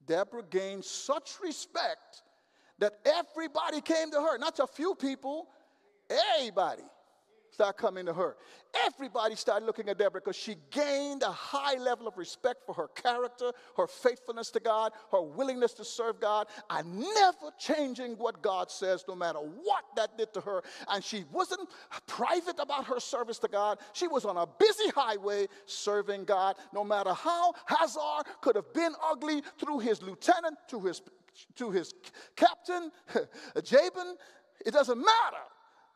[0.05, 2.21] Deborah gained such respect
[2.77, 5.47] that everybody came to her, not a few people,
[6.09, 6.83] everybody
[7.55, 8.35] started coming to her.
[8.85, 12.89] Everybody started looking at Deborah because she gained a high level of respect for her
[12.89, 18.69] character, her faithfulness to God, her willingness to serve God, and never changing what God
[18.69, 20.61] says, no matter what that did to her.
[20.89, 21.69] And she wasn't
[22.05, 23.79] private about her service to God.
[23.93, 28.93] She was on a busy highway serving God, no matter how Hazor could have been
[29.09, 31.01] ugly through his lieutenant, to his
[31.55, 31.93] to his
[32.37, 32.91] captain,
[33.63, 34.15] Jabin,
[34.65, 35.43] it doesn't matter.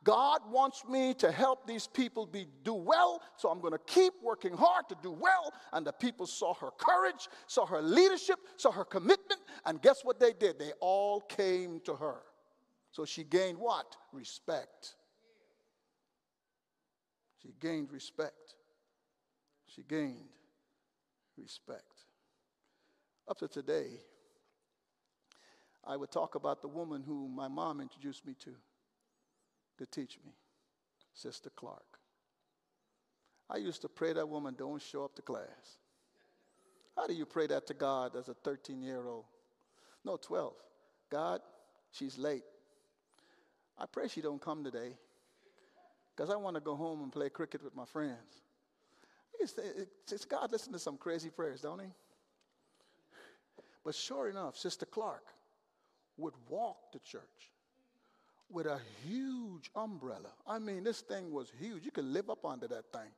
[0.03, 4.13] God wants me to help these people be, do well, so I'm going to keep
[4.23, 5.53] working hard to do well.
[5.73, 10.19] And the people saw her courage, saw her leadership, saw her commitment, and guess what
[10.19, 10.57] they did?
[10.57, 12.21] They all came to her.
[12.91, 13.95] So she gained what?
[14.13, 14.95] Respect.
[17.41, 18.55] She gained respect.
[19.67, 20.29] She gained
[21.37, 21.83] respect.
[23.27, 23.99] Up to today,
[25.85, 28.55] I would talk about the woman who my mom introduced me to
[29.79, 30.31] to teach me,
[31.13, 31.99] Sister Clark.
[33.49, 35.79] I used to pray that woman don't show up to class.
[36.95, 39.25] How do you pray that to God as a 13 year old?
[40.05, 40.53] No, 12.
[41.09, 41.41] God,
[41.91, 42.43] she's late.
[43.77, 44.97] I pray she don't come today
[46.15, 48.43] because I want to go home and play cricket with my friends.
[49.39, 51.87] It's, God listen to some crazy prayers, don't he?
[53.85, 55.23] But sure enough, Sister Clark
[56.17, 57.53] would walk to church
[58.51, 60.31] with a huge umbrella.
[60.47, 61.85] I mean, this thing was huge.
[61.85, 63.11] You could live up under that thing.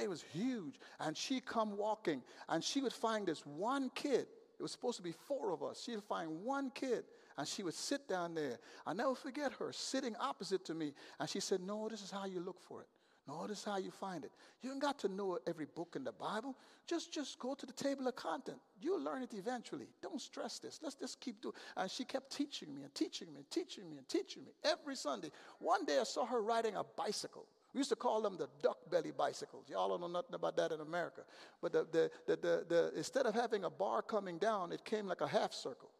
[0.00, 0.74] It was huge.
[1.00, 4.26] And she come walking, and she would find this one kid.
[4.58, 5.82] It was supposed to be four of us.
[5.84, 7.04] She'd find one kid,
[7.36, 8.58] and she would sit down there.
[8.86, 10.94] i never forget her sitting opposite to me.
[11.20, 12.88] And she said, No, this is how you look for it.
[13.28, 14.30] Notice how you find it.
[14.62, 16.54] You ain't got to know every book in the Bible.
[16.86, 18.58] Just, just go to the table of content.
[18.80, 19.88] You'll learn it eventually.
[20.00, 20.78] Don't stress this.
[20.80, 21.54] Let's just keep doing.
[21.76, 24.94] And she kept teaching me and teaching me and teaching me and teaching me every
[24.94, 25.30] Sunday.
[25.58, 27.46] One day I saw her riding a bicycle.
[27.74, 29.64] We used to call them the duck belly bicycles.
[29.68, 31.22] Y'all don't know nothing about that in America.
[31.60, 35.08] But the, the, the, the, the, instead of having a bar coming down, it came
[35.08, 35.90] like a half circle.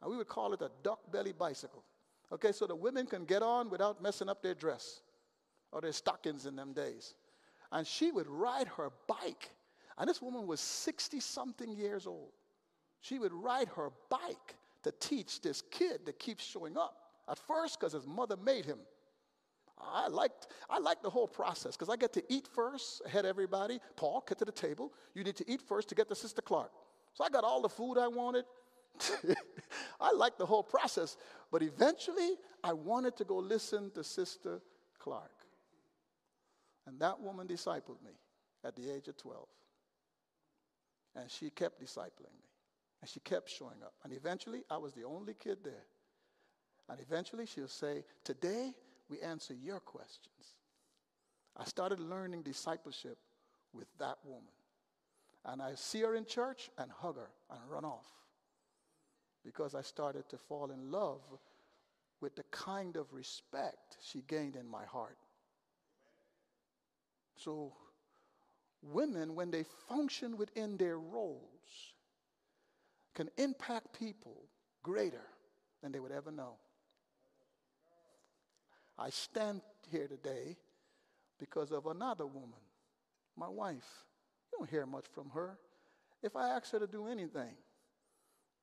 [0.00, 1.82] And we would call it a duck belly bicycle.
[2.32, 5.00] Okay, so the women can get on without messing up their dress
[5.76, 7.14] or their stockings in them days.
[7.70, 9.50] And she would ride her bike.
[9.98, 12.30] And this woman was 60 something years old.
[13.02, 16.96] She would ride her bike to teach this kid that keeps showing up.
[17.28, 18.78] At first, because his mother made him.
[19.78, 23.78] I liked, I liked the whole process because I get to eat first ahead everybody.
[23.96, 24.94] Paul, get to the table.
[25.12, 26.70] You need to eat first to get to Sister Clark.
[27.12, 28.46] So I got all the food I wanted.
[30.00, 31.18] I liked the whole process.
[31.52, 34.62] But eventually, I wanted to go listen to Sister
[34.98, 35.35] Clark.
[36.86, 38.12] And that woman discipled me
[38.64, 39.46] at the age of 12.
[41.16, 42.48] And she kept discipling me.
[43.00, 43.94] And she kept showing up.
[44.04, 45.86] And eventually, I was the only kid there.
[46.88, 48.72] And eventually, she'll say, Today,
[49.08, 50.54] we answer your questions.
[51.56, 53.18] I started learning discipleship
[53.72, 54.52] with that woman.
[55.44, 58.06] And I see her in church and hug her and run off
[59.44, 61.20] because I started to fall in love
[62.20, 65.18] with the kind of respect she gained in my heart.
[67.36, 67.72] So,
[68.82, 71.40] women, when they function within their roles,
[73.14, 74.42] can impact people
[74.82, 75.24] greater
[75.82, 76.54] than they would ever know.
[78.98, 80.56] I stand here today
[81.38, 82.60] because of another woman,
[83.36, 84.04] my wife.
[84.52, 85.58] You don't hear much from her.
[86.22, 87.54] If I ask her to do anything,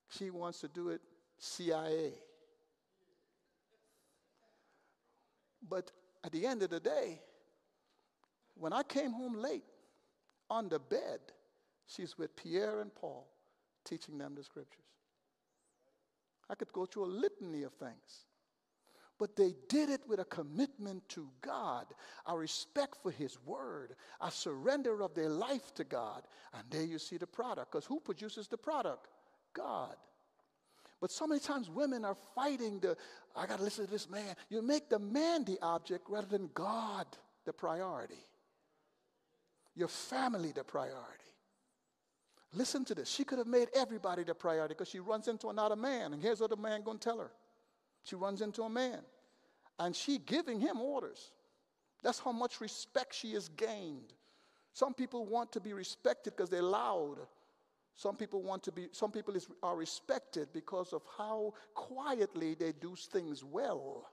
[0.10, 1.02] she wants to do it
[1.38, 2.14] CIA.
[5.68, 5.92] But
[6.24, 7.22] at the end of the day,
[8.56, 9.64] when I came home late
[10.50, 11.20] on the bed,
[11.88, 13.28] she's with Pierre and Paul
[13.86, 14.80] teaching them the scriptures.
[16.50, 18.26] I could go through a litany of things.
[19.20, 21.86] But they did it with a commitment to God,
[22.26, 26.24] a respect for His Word, a surrender of their life to God.
[26.54, 27.72] And there you see the product.
[27.72, 29.08] Because who produces the product?
[29.54, 29.96] God.
[31.00, 32.98] But so many times women are fighting the,
[33.36, 34.36] I got to listen to this man.
[34.50, 37.06] You make the man the object rather than God
[37.46, 38.20] the priority
[39.76, 41.24] your family the priority.
[42.54, 43.10] Listen to this.
[43.10, 46.40] She could have made everybody the priority because she runs into another man, and here's
[46.40, 47.32] what the man going to tell her.
[48.04, 49.00] She runs into a man,
[49.80, 51.32] and she giving him orders.
[52.04, 54.14] That's how much respect she has gained.
[54.74, 57.18] Some people want to be respected because they're loud.
[57.96, 62.72] Some people want to be, some people is, are respected because of how quietly they
[62.72, 64.10] do things well.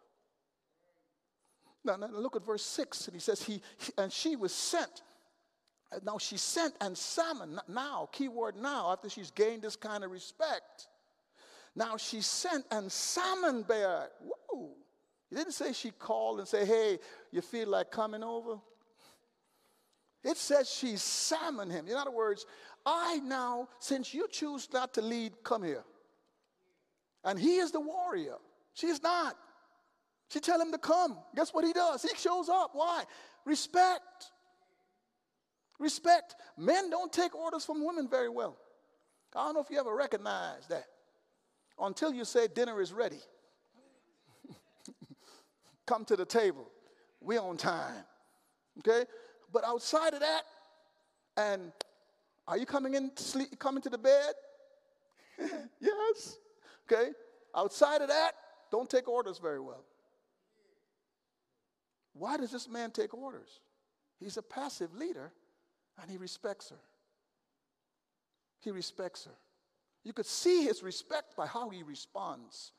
[1.82, 5.02] Now, now look at verse 6, and he says, he, he and she was sent.
[6.04, 10.88] Now she sent and summoned, now, keyword now, after she's gained this kind of respect.
[11.74, 14.10] Now she sent and summoned Barak.
[14.20, 14.70] Whoa.
[15.28, 16.98] He didn't say she called and say, hey,
[17.30, 18.58] you feel like coming over?
[20.22, 21.88] It says she summoned him.
[21.88, 22.46] In other words,
[22.84, 25.84] I now, since you choose not to lead, come here.
[27.24, 28.36] And he is the warrior.
[28.74, 29.36] She's not.
[30.28, 31.18] She tell him to come.
[31.34, 32.02] Guess what he does?
[32.02, 32.70] He shows up.
[32.74, 33.04] Why?
[33.44, 34.30] Respect.
[35.80, 36.36] Respect.
[36.58, 38.56] Men don't take orders from women very well.
[39.34, 40.84] I don't know if you ever recognize that.
[41.78, 43.20] Until you say dinner is ready.
[45.86, 46.70] come to the table.
[47.20, 48.04] We're on time.
[48.78, 49.06] Okay?
[49.52, 50.42] But outside of that,
[51.38, 51.72] and
[52.46, 54.34] are you coming in to sleep, coming to the bed?
[55.80, 56.36] yes.
[56.90, 57.10] Okay.
[57.56, 58.32] Outside of that,
[58.70, 59.84] don't take orders very well.
[62.12, 63.60] Why does this man take orders?
[64.18, 65.32] He's a passive leader
[66.00, 66.80] and he respects her.
[68.60, 69.34] He respects her.
[70.04, 72.72] You could see his respect by how he responds.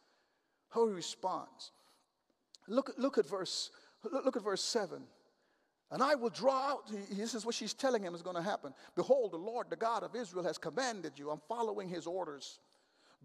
[0.70, 1.72] How he responds.
[2.68, 3.72] Look, look at verse,
[4.04, 5.02] look, at verse 7.
[5.92, 8.74] And I will draw out, this is what she's telling him is going to happen.
[8.96, 11.30] Behold, the Lord, the God of Israel, has commanded you.
[11.30, 12.60] I'm following his orders.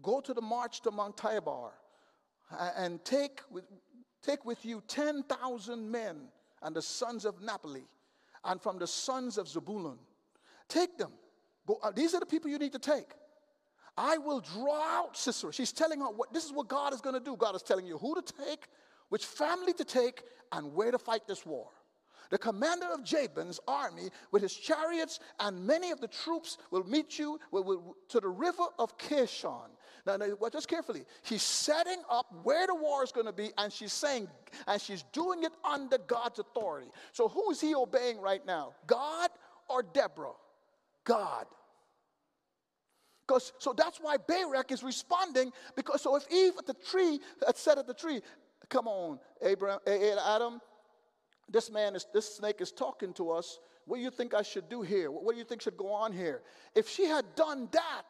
[0.01, 1.71] Go to the march to Mount Tabor
[2.75, 3.63] and take with,
[4.21, 6.27] take with you 10,000 men
[6.61, 7.85] and the sons of Naphtali
[8.47, 9.99] and from the sons of Zebulun.
[10.67, 11.11] Take them.
[11.67, 13.13] Go, uh, these are the people you need to take.
[13.97, 15.51] I will draw out Sisera.
[15.51, 17.35] She's telling her what this is what God is going to do.
[17.35, 18.67] God is telling you who to take,
[19.09, 21.67] which family to take, and where to fight this war.
[22.29, 27.17] The commander of Jabin's army with his chariots and many of the troops will meet
[27.17, 29.69] you will, will, to the river of Kishon.
[30.07, 31.03] Now, now, watch just carefully.
[31.23, 34.29] He's setting up where the war is going to be, and she's saying,
[34.65, 36.87] and she's doing it under God's authority.
[37.11, 38.73] So, who is he obeying right now?
[38.87, 39.29] God
[39.69, 40.31] or Deborah?
[41.03, 41.45] God.
[43.27, 45.51] Because so that's why Barak is responding.
[45.75, 48.21] Because so if Eve at the tree had said at the tree,
[48.69, 50.61] "Come on, Abraham, Adam,
[51.49, 54.69] this man is this snake is talking to us what do you think i should
[54.69, 56.41] do here what do you think should go on here
[56.75, 58.03] if she had done that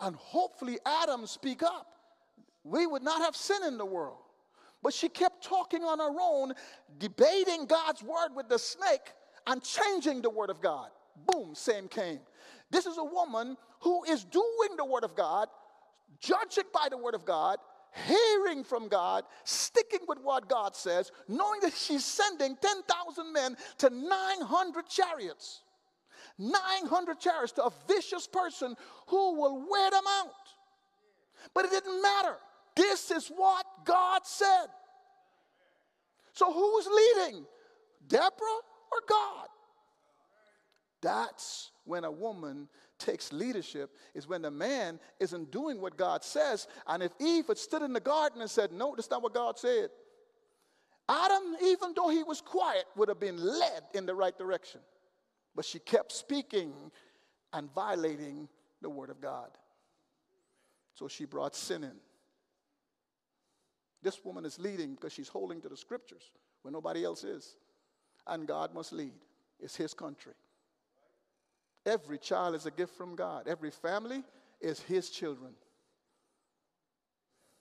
[0.00, 1.86] and hopefully adam speak up.
[2.64, 4.18] We would not have sin in the world.
[4.82, 6.54] But she kept talking on her own
[6.98, 9.12] debating god's word with the snake
[9.46, 10.88] and changing the word of god.
[11.26, 12.20] Boom same came.
[12.70, 15.48] This is a woman who is doing the word of god
[16.20, 17.58] judging by the word of god
[18.06, 23.90] hearing from God, sticking with what God says, knowing that she's sending 10,000 men to
[23.90, 25.62] 900 chariots.
[26.40, 28.74] 900 chariots to a vicious person
[29.08, 30.30] who will wear them out.
[31.54, 32.36] But it didn't matter.
[32.74, 34.66] This is what God said.
[36.32, 37.44] So who's leading?
[38.08, 38.60] Deborah
[38.92, 39.48] or God?
[41.02, 46.66] That's when a woman takes leadership is when the man isn't doing what God says.
[46.86, 49.58] And if Eve had stood in the garden and said, No, that's not what God
[49.58, 49.88] said,
[51.08, 54.80] Adam, even though he was quiet, would have been led in the right direction.
[55.60, 56.72] But she kept speaking
[57.52, 58.48] and violating
[58.80, 59.50] the word of God.
[60.94, 61.96] So she brought sin in.
[64.02, 66.30] This woman is leading because she's holding to the scriptures
[66.62, 67.56] where nobody else is.
[68.26, 69.12] And God must lead.
[69.60, 70.32] It's his country.
[71.84, 73.46] Every child is a gift from God.
[73.46, 74.22] Every family
[74.62, 75.52] is His children.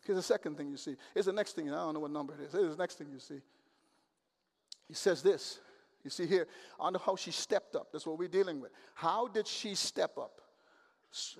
[0.05, 0.95] Here's the second thing you see.
[1.13, 1.69] Here's the next thing.
[1.69, 2.53] I don't know what number it is.
[2.53, 3.41] Here's the next thing you see.
[4.87, 5.59] He says this.
[6.03, 6.47] You see here,
[6.79, 7.91] on how she stepped up.
[7.91, 8.71] That's what we're dealing with.
[8.93, 10.41] How did she step up?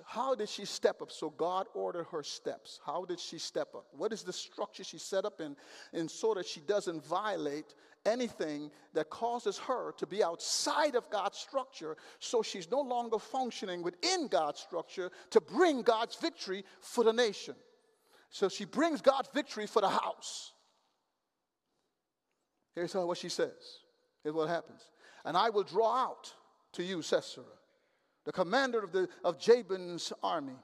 [0.04, 1.12] How did she step up?
[1.12, 2.80] So God ordered her steps.
[2.84, 3.86] How did she step up?
[3.92, 5.56] What is the structure she set up in,
[5.92, 11.38] in so that she doesn't violate anything that causes her to be outside of God's
[11.38, 17.12] structure so she's no longer functioning within God's structure to bring God's victory for the
[17.12, 17.54] nation.
[18.30, 20.52] So she brings God's victory for the house.
[22.74, 23.80] Here's what she says.
[24.22, 24.82] Here's what happens.
[25.24, 26.32] And I will draw out
[26.72, 27.44] to you, Sisera,
[28.24, 30.56] the commander of, the, of Jabin's army,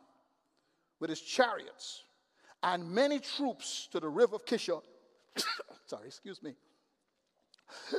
[1.01, 2.05] with his chariots
[2.63, 4.83] and many troops to the river of Kishon.
[5.87, 6.55] Sorry, excuse me.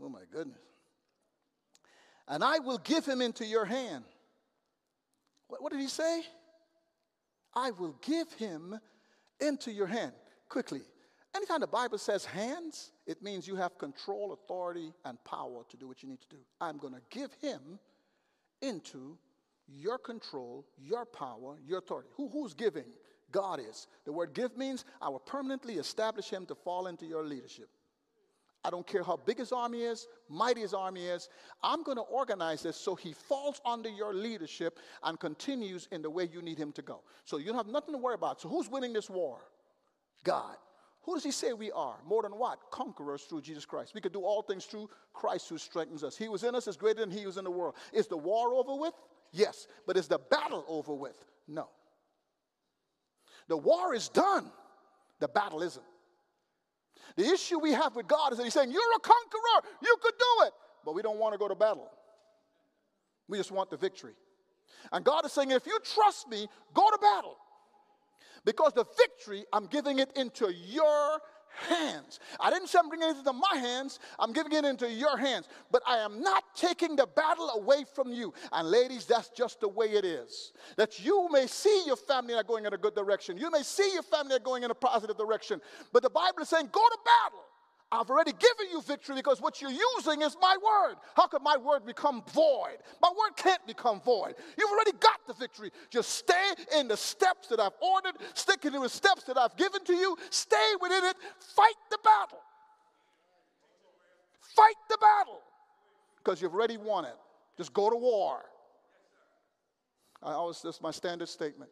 [0.00, 0.58] oh my goodness.
[2.28, 4.04] And I will give him into your hand.
[5.48, 6.22] What, what did he say?
[7.54, 8.78] I will give him
[9.40, 10.12] into your hand.
[10.48, 10.82] Quickly.
[11.34, 15.88] Anytime the Bible says hands, it means you have control, authority, and power to do
[15.88, 16.36] what you need to do.
[16.60, 17.78] I'm going to give him
[18.60, 19.16] into
[19.66, 22.10] your control, your power, your authority.
[22.16, 22.84] Who, who's giving?
[23.30, 23.86] God is.
[24.04, 27.68] The word give means I will permanently establish him to fall into your leadership.
[28.64, 31.28] I don't care how big his army is, mighty his army is.
[31.64, 36.10] I'm going to organize this so he falls under your leadership and continues in the
[36.10, 37.00] way you need him to go.
[37.24, 38.40] So you don't have nothing to worry about.
[38.40, 39.38] So who's winning this war?
[40.22, 40.56] God.
[41.04, 41.96] Who does he say we are?
[42.06, 42.58] More than what?
[42.70, 43.92] Conquerors through Jesus Christ.
[43.94, 46.16] We could do all things through Christ who strengthens us.
[46.16, 47.74] He was in us is greater than he was in the world.
[47.92, 48.94] Is the war over with?
[49.32, 49.66] Yes.
[49.86, 51.16] But is the battle over with?
[51.48, 51.68] No.
[53.48, 54.50] The war is done.
[55.18, 55.84] The battle isn't.
[57.16, 59.70] The issue we have with God is that He's saying, You're a conqueror.
[59.82, 60.52] You could do it.
[60.84, 61.90] But we don't want to go to battle.
[63.28, 64.14] We just want the victory.
[64.90, 67.36] And God is saying, If you trust me, go to battle.
[68.44, 71.20] Because the victory, I'm giving it into your
[71.68, 72.18] hands.
[72.40, 75.48] I didn't say I'm it into my hands, I'm giving it into your hands.
[75.70, 78.32] But I am not taking the battle away from you.
[78.52, 80.52] And ladies, that's just the way it is.
[80.76, 83.92] That you may see your family not going in a good direction, you may see
[83.92, 85.60] your family not going in a positive direction.
[85.92, 87.44] But the Bible is saying, go to battle.
[87.94, 90.96] I've already given you victory because what you're using is my word.
[91.14, 92.78] How could my word become void?
[93.02, 94.34] My word can't become void.
[94.56, 95.70] You've already got the victory.
[95.90, 99.84] Just stay in the steps that I've ordered, stick in the steps that I've given
[99.84, 102.38] to you, stay within it, fight the battle.
[104.56, 105.40] Fight the battle
[106.16, 107.16] because you've already won it.
[107.58, 108.40] Just go to war.
[110.22, 111.70] I always, this is my standard statement.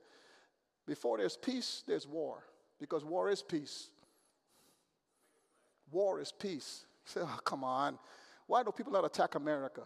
[0.87, 2.45] Before there's peace, there's war
[2.79, 3.89] because war is peace.
[5.91, 6.85] War is peace.
[7.05, 7.99] Say, oh, come on.
[8.47, 9.83] Why do people not attack America?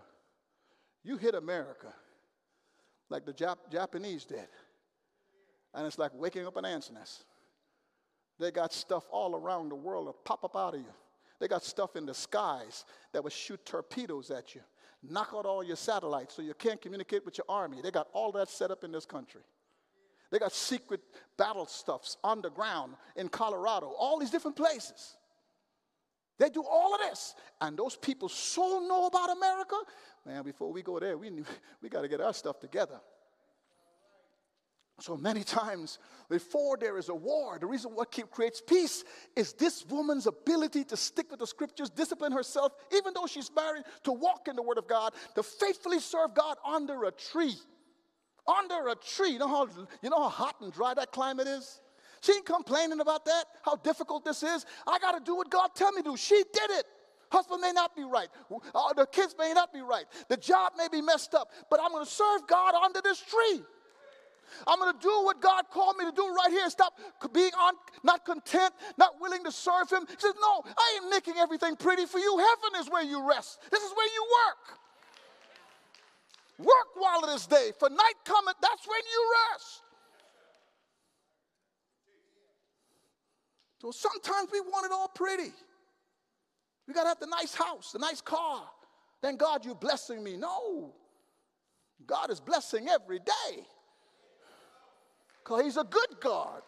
[1.02, 1.92] You hit America
[3.10, 4.48] like the Jap- Japanese did.
[5.74, 7.24] And it's like waking up an ant's nest.
[8.38, 10.92] They got stuff all around the world that pop up out of you.
[11.40, 14.60] They got stuff in the skies that will shoot torpedoes at you,
[15.02, 17.80] knock out all your satellites so you can't communicate with your army.
[17.82, 19.42] They got all that set up in this country.
[20.30, 21.00] They got secret
[21.36, 25.16] battle stuffs underground in Colorado, all these different places.
[26.38, 27.34] They do all of this.
[27.60, 29.76] And those people so know about America,
[30.26, 31.30] man, before we go there, we,
[31.82, 33.00] we got to get our stuff together.
[35.00, 35.98] So many times
[36.30, 39.02] before there is a war, the reason what creates peace
[39.34, 43.82] is this woman's ability to stick with the scriptures, discipline herself, even though she's married,
[44.04, 47.56] to walk in the word of God, to faithfully serve God under a tree.
[48.46, 49.30] Under a tree.
[49.30, 49.68] You know how,
[50.00, 51.80] you know how hot and dry that climate is?
[52.24, 54.64] She ain't complaining about that, how difficult this is.
[54.86, 56.16] I got to do what God tell me to do.
[56.16, 56.86] She did it.
[57.30, 58.28] Husband may not be right.
[58.74, 60.06] Uh, the kids may not be right.
[60.28, 61.50] The job may be messed up.
[61.68, 63.60] But I'm going to serve God under this tree.
[64.66, 66.70] I'm going to do what God called me to do right here.
[66.70, 66.98] Stop
[67.34, 70.06] being on, not content, not willing to serve Him.
[70.08, 72.38] He says, No, I ain't making everything pretty for you.
[72.38, 73.58] Heaven is where you rest.
[73.70, 74.78] This is where you work.
[76.66, 79.83] Work while it is day, for night cometh, that's when you rest.
[83.84, 85.52] So sometimes we want it all pretty.
[86.88, 88.62] We got to have the nice house, the nice car.
[89.20, 90.38] Thank God you're blessing me.
[90.38, 90.94] No.
[92.06, 93.66] God is blessing every day.
[95.42, 96.62] Because He's a good God.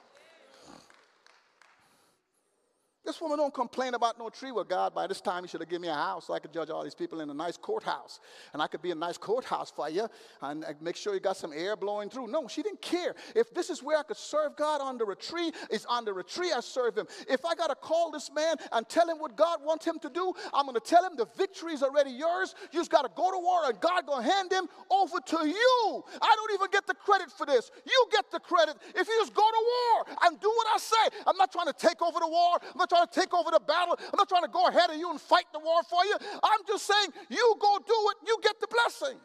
[3.07, 4.51] This woman don't complain about no tree.
[4.51, 6.53] Well, God, by this time, you should have given me a house so I could
[6.53, 8.19] judge all these people in a nice courthouse.
[8.53, 10.09] And I could be a nice courthouse for you
[10.43, 12.27] and make sure you got some air blowing through.
[12.27, 13.15] No, she didn't care.
[13.37, 16.53] If this is where I could serve God under a tree, it's under a tree
[16.53, 17.07] I serve him.
[17.29, 20.11] If I got to call this man and tell him what God wants him to
[20.11, 22.57] do, I'm going to tell him the victory is already yours.
[22.73, 25.47] You just got to go to war and God going to hand him over to
[25.47, 26.05] you.
[26.21, 27.71] I don't even get the credit for this.
[27.87, 31.17] You get the credit if you just go to war and do what I say.
[31.25, 32.59] I'm not trying to take over the war.
[32.61, 33.99] I'm not trying to take over the battle.
[33.99, 36.17] I'm not trying to go ahead of you and fight the war for you.
[36.43, 39.19] I'm just saying, you go do it, you get the blessing.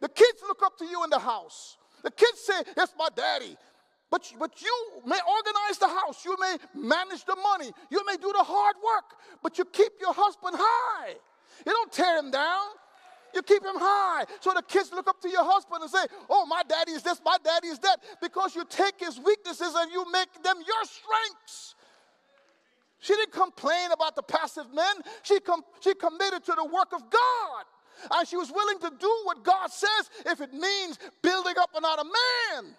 [0.00, 1.76] The kids look up to you in the house.
[2.02, 3.56] The kids say, It's my daddy.
[4.10, 8.32] But, but you may organize the house, you may manage the money, you may do
[8.36, 9.04] the hard work,
[9.40, 11.14] but you keep your husband high.
[11.64, 12.66] You don't tear him down.
[13.32, 14.24] You keep him high.
[14.40, 17.20] So the kids look up to your husband and say, Oh, my daddy is this,
[17.24, 17.98] my daddy is that.
[18.20, 21.76] Because you take his weaknesses and you make them your strengths.
[23.00, 24.94] She didn't complain about the passive men.
[25.22, 27.64] She, com- she committed to the work of God.
[28.12, 32.04] And she was willing to do what God says if it means building up another
[32.04, 32.74] man.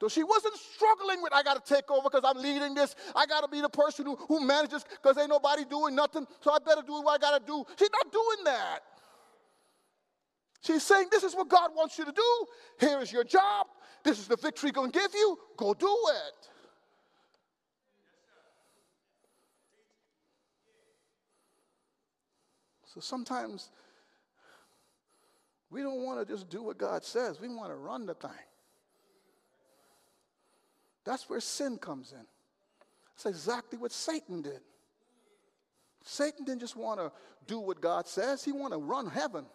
[0.00, 2.96] So she wasn't struggling with, I got to take over because I'm leading this.
[3.14, 6.26] I got to be the person who, who manages because ain't nobody doing nothing.
[6.40, 7.62] So I better do what I got to do.
[7.78, 8.78] She's not doing that.
[10.62, 12.46] She's saying, This is what God wants you to do.
[12.78, 13.66] Here is your job.
[14.02, 15.38] This is the victory going to give you.
[15.58, 16.49] Go do it.
[22.92, 23.70] So sometimes
[25.70, 28.30] We don't want to just do what God says, we want to run the thing.
[31.04, 32.26] That's where sin comes in.
[33.14, 34.60] That's exactly what Satan did.
[36.02, 37.12] Satan didn't just want to
[37.46, 39.46] do what God says, he wanted to run heaven.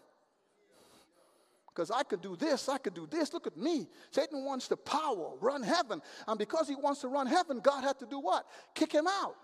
[1.68, 3.34] Because I could do this, I could do this.
[3.34, 3.90] Look at me.
[4.12, 6.02] Satan wants the power, run heaven.
[6.26, 8.46] And because he wants to run heaven, God had to do what?
[8.74, 9.36] Kick him out.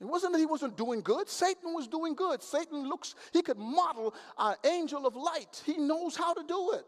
[0.00, 1.28] It wasn't that he wasn't doing good.
[1.28, 2.42] Satan was doing good.
[2.42, 5.62] Satan looks, he could model an angel of light.
[5.64, 6.84] He knows how to do it.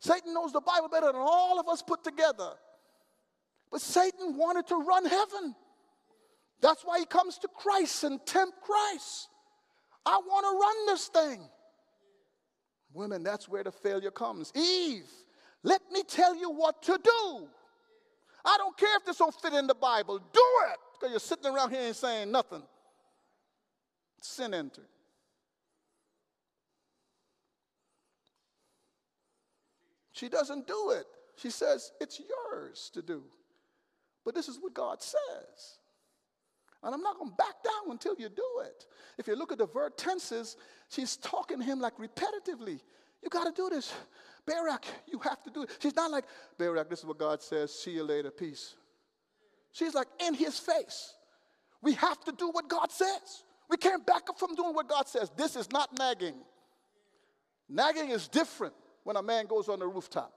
[0.00, 2.52] Satan knows the Bible better than all of us put together.
[3.72, 5.56] But Satan wanted to run heaven.
[6.60, 9.28] That's why he comes to Christ and tempt Christ.
[10.06, 11.48] I want to run this thing.
[12.94, 14.52] Women, that's where the failure comes.
[14.54, 15.10] Eve,
[15.62, 17.48] let me tell you what to do.
[18.44, 20.18] I don't care if this don't fit in the Bible.
[20.18, 20.78] Do it.
[20.98, 22.62] Because you're sitting around here and saying nothing.
[24.20, 24.84] Sin entered.
[30.12, 31.06] She doesn't do it.
[31.36, 33.22] She says, It's yours to do.
[34.24, 35.78] But this is what God says.
[36.82, 38.86] And I'm not going to back down until you do it.
[39.16, 40.56] If you look at the verb tenses,
[40.88, 42.80] she's talking to him like repetitively.
[43.22, 43.92] You got to do this.
[44.46, 45.70] Barak, you have to do it.
[45.80, 46.24] She's not like,
[46.56, 47.72] Barak, this is what God says.
[47.72, 48.30] See you later.
[48.30, 48.74] Peace.
[49.72, 51.14] She's like, in his face.
[51.82, 53.44] We have to do what God says.
[53.68, 55.30] We can't back up from doing what God says.
[55.36, 56.34] This is not nagging.
[57.68, 60.32] Nagging is different when a man goes on the rooftop.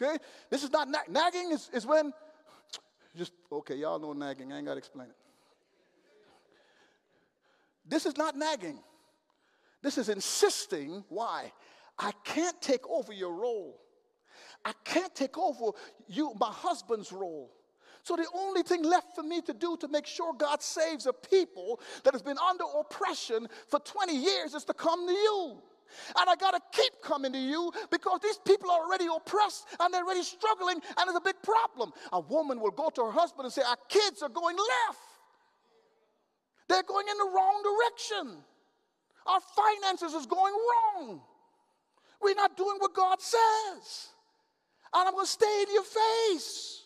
[0.00, 0.16] Okay?
[0.50, 2.12] This is not nag- nagging, is, is when
[3.16, 4.52] just, okay, y'all know nagging.
[4.52, 5.16] I ain't got to explain it.
[7.88, 8.78] This is not nagging.
[9.82, 11.04] This is insisting.
[11.08, 11.52] Why?
[11.98, 13.80] I can't take over your role.
[14.66, 15.70] I can't take over
[16.08, 17.52] you, my husband's role.
[18.02, 21.12] So the only thing left for me to do to make sure God saves a
[21.12, 25.62] people that has been under oppression for 20 years is to come to you.
[26.18, 29.94] And I got to keep coming to you because these people are already oppressed and
[29.94, 31.92] they're already struggling and it's a big problem.
[32.12, 35.00] A woman will go to her husband and say, Our kids are going left.
[36.68, 38.38] They're going in the wrong direction.
[39.26, 41.20] Our finances is going wrong.
[42.20, 44.08] We're not doing what God says.
[44.96, 46.84] And I'm going to stay in your face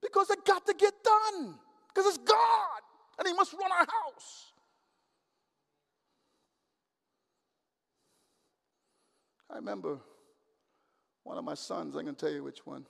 [0.00, 1.58] because it got to get done
[1.88, 2.80] because it's God
[3.18, 4.52] and He must run our house.
[9.50, 9.98] I remember
[11.24, 12.86] one of my sons, I can tell you which one,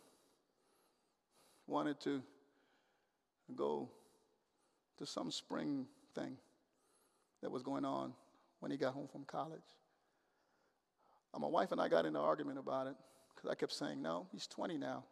[1.67, 2.23] wanted to
[3.57, 3.91] go
[4.99, 6.37] to some spring thing
[7.43, 8.13] that was going on
[8.61, 9.61] when he got home from college.
[11.35, 12.95] And my wife and I got into an argument about it
[13.43, 15.05] because I kept saying, no, he's 20 now.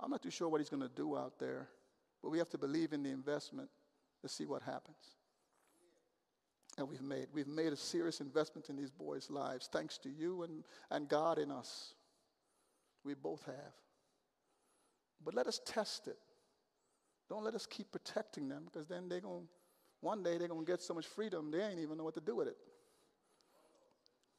[0.00, 1.68] I'm not too sure what he's going to do out there,
[2.22, 3.68] but we have to believe in the investment
[4.22, 5.16] to see what happens
[6.78, 7.26] and we've made.
[7.32, 11.38] We've made a serious investment in these boys' lives, thanks to you and, and God
[11.38, 11.94] in us.
[13.04, 13.74] We both have.
[15.24, 16.18] But let us test it.
[17.28, 19.48] Don't let us keep protecting them because then they're going
[20.00, 22.20] one day they're going to get so much freedom they ain't even know what to
[22.20, 22.56] do with it.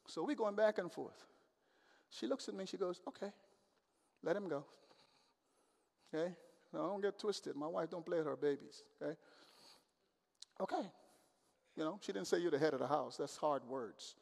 [0.07, 1.25] So we're going back and forth.
[2.19, 3.31] She looks at me, and she goes, Okay,
[4.23, 4.65] let him go.
[6.13, 6.33] Okay?
[6.73, 7.55] Now, don't get twisted.
[7.55, 8.83] My wife don't play with her babies.
[9.01, 9.15] Okay?
[10.61, 10.87] Okay.
[11.75, 13.17] You know, she didn't say you're the head of the house.
[13.17, 14.15] That's hard words.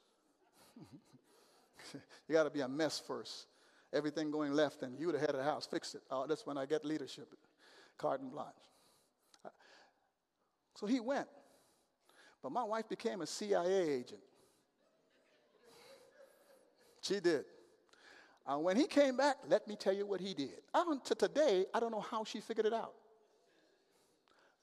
[1.94, 3.48] you got to be a mess first.
[3.94, 5.68] Everything going left, and you the head of the house.
[5.70, 6.02] Fix it.
[6.10, 7.28] Oh, that's when I get leadership.
[7.98, 8.48] Carte blanche.
[10.76, 11.28] So he went.
[12.42, 14.22] But my wife became a CIA agent.
[17.02, 17.46] She did.
[18.48, 20.62] And when he came back, let me tell you what he did.
[20.74, 22.94] Don't, to today, I don't know how she figured it out.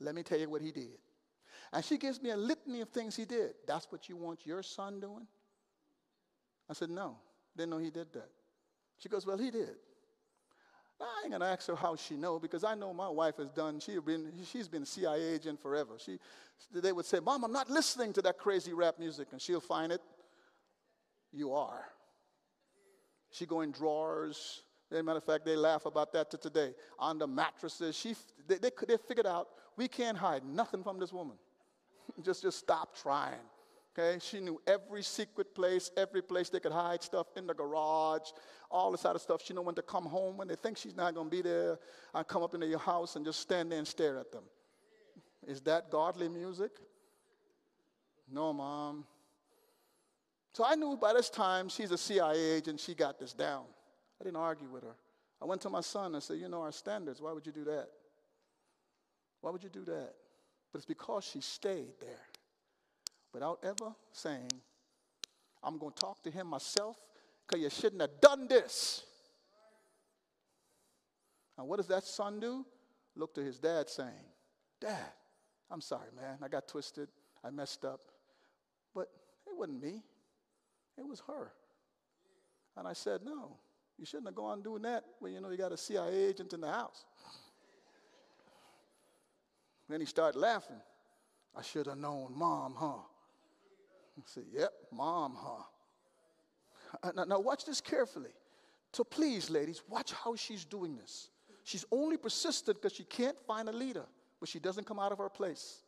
[0.01, 0.99] Let me tell you what he did.
[1.73, 3.55] And she gives me a litany of things he did.
[3.67, 5.27] That's what you want your son doing?
[6.69, 7.17] I said, No,
[7.57, 8.31] didn't know he did that.
[8.99, 9.77] She goes, Well, he did.
[11.01, 13.79] I ain't gonna ask her how she know because I know my wife has done.
[13.79, 15.93] She been, she's been CIA agent forever.
[15.99, 16.19] She,
[16.75, 19.93] they would say, "Mom, I'm not listening to that crazy rap music," and she'll find
[19.93, 20.01] it.
[21.33, 21.85] You are.
[23.31, 24.63] She go in drawers.
[24.91, 26.75] As a matter of fact, they laugh about that to today.
[26.99, 28.15] On the mattresses, she,
[28.47, 31.37] they, they, they figured out we can't hide nothing from this woman.
[32.23, 33.41] just, just stop trying.
[33.99, 38.31] Okay, she knew every secret place, every place they could hide stuff in the garage,
[38.71, 39.43] all this other stuff.
[39.45, 41.79] She knew when to come home when they think she's not going to be there.
[42.15, 44.45] I come up into your house and just stand there and stare at them.
[45.47, 46.71] Is that godly music?
[48.31, 49.05] No, mom.
[50.59, 52.81] So I knew by this time she's a CIA agent.
[52.81, 53.63] She got this down.
[54.21, 54.97] I didn't argue with her.
[55.41, 57.23] I went to my son and said, "You know our standards.
[57.23, 57.89] Why would you do that?
[59.41, 60.17] Why would you do that?"
[60.73, 62.27] But it's because she stayed there.
[63.33, 64.51] without ever saying,
[65.63, 66.97] I'm going to talk to him myself
[67.47, 69.05] because you shouldn't have done this.
[71.57, 72.67] And what does that son do?
[73.15, 74.27] Look to his dad saying,
[74.81, 75.13] Dad,
[75.71, 76.39] I'm sorry, man.
[76.43, 77.11] I got twisted.
[77.45, 78.01] I messed up.
[78.93, 79.09] But
[79.47, 80.03] it wasn't me,
[80.99, 81.53] it was her.
[82.77, 83.57] And I said, No,
[83.99, 86.61] you shouldn't have gone doing that when you know you got a CIA agent in
[86.61, 87.05] the house.
[89.89, 90.81] Then he started laughing.
[91.57, 93.03] I should have known, mom, huh?
[94.19, 95.63] I said, Yep, mom, huh?
[97.03, 98.31] Uh, now, now, watch this carefully.
[98.93, 101.29] So, please, ladies, watch how she's doing this.
[101.65, 104.07] She's only persistent because she can't find a leader,
[104.41, 105.83] but she doesn't come out of her place.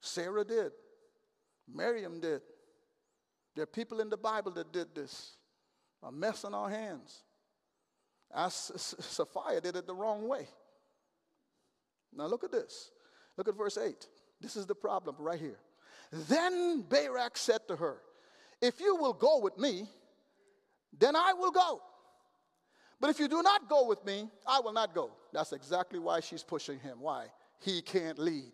[0.00, 0.72] Sarah did,
[1.72, 2.42] Miriam did.
[3.54, 5.32] There are people in the Bible that did this.
[6.02, 7.22] A mess on our hands.
[8.34, 10.48] As Sapphira did it the wrong way.
[12.14, 12.90] Now, look at this.
[13.36, 14.06] Look at verse 8.
[14.40, 15.58] This is the problem right here.
[16.10, 17.98] Then Barak said to her,
[18.60, 19.86] If you will go with me,
[20.98, 21.80] then I will go.
[23.00, 25.10] But if you do not go with me, I will not go.
[25.32, 27.00] That's exactly why she's pushing him.
[27.00, 27.26] Why?
[27.60, 28.52] He can't lead.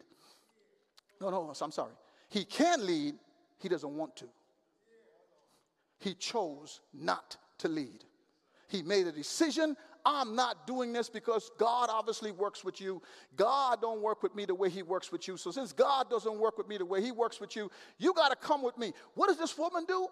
[1.21, 1.93] No, no, I'm sorry.
[2.29, 3.15] He can lead,
[3.59, 4.27] he doesn't want to.
[5.99, 8.05] He chose not to lead.
[8.69, 13.03] He made a decision I'm not doing this because God obviously works with you.
[13.37, 15.37] God don't work with me the way he works with you.
[15.37, 18.31] So since God doesn't work with me the way he works with you, you got
[18.31, 18.95] to come with me.
[19.15, 20.09] What does this woman do?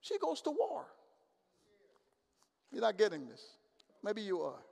[0.00, 0.86] She goes to war.
[2.70, 3.42] You're not getting this.
[4.04, 4.62] Maybe you are.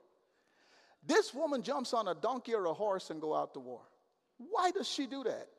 [1.05, 3.81] This woman jumps on a donkey or a horse and go out to war.
[4.37, 5.49] Why does she do that?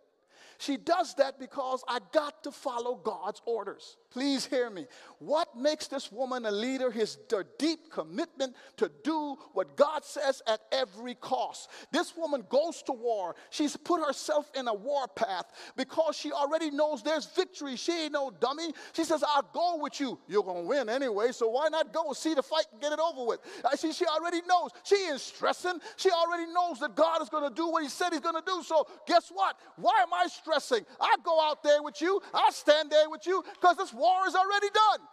[0.65, 3.99] She does that because I got to follow God's orders.
[4.11, 4.87] Please hear me.
[5.19, 10.41] What makes this woman a leader is her deep commitment to do what God says
[10.47, 11.69] at every cost.
[11.93, 13.35] This woman goes to war.
[13.51, 15.47] She's put herself in a war path
[15.77, 17.77] because she already knows there's victory.
[17.77, 18.73] She ain't no dummy.
[18.95, 20.19] She says, I'll go with you.
[20.29, 23.01] You're going to win anyway, so why not go see the fight and get it
[23.01, 23.41] over with?
[23.71, 24.71] I see she already knows.
[24.85, 25.81] She is stressing.
[25.97, 28.47] She already knows that God is going to do what he said he's going to
[28.47, 28.63] do.
[28.63, 29.59] So guess what?
[29.77, 30.54] Why am I stressing?
[31.01, 32.21] I go out there with you.
[32.33, 35.07] I stand there with you because this war is already done.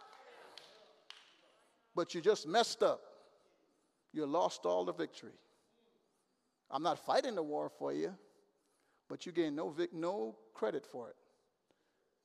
[1.94, 3.00] But you just messed up.
[4.12, 5.32] You lost all the victory.
[6.70, 8.14] I'm not fighting the war for you,
[9.08, 11.16] but you gain no, vic- no credit for it.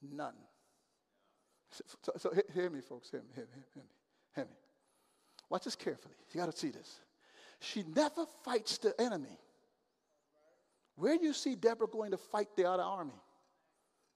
[0.01, 0.33] None.
[1.71, 3.11] So, so, hear me, folks.
[3.11, 3.89] Hear me, hear me, hear me,
[4.35, 4.51] hear me.
[5.49, 6.15] Watch this carefully.
[6.31, 6.99] You got to see this.
[7.59, 9.37] She never fights the enemy.
[10.97, 13.13] Where do you see Deborah going to fight the other army?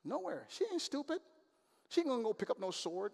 [0.04, 0.48] Nowhere.
[0.50, 1.20] She ain't stupid.
[1.90, 3.12] She ain't gonna go pick up no sword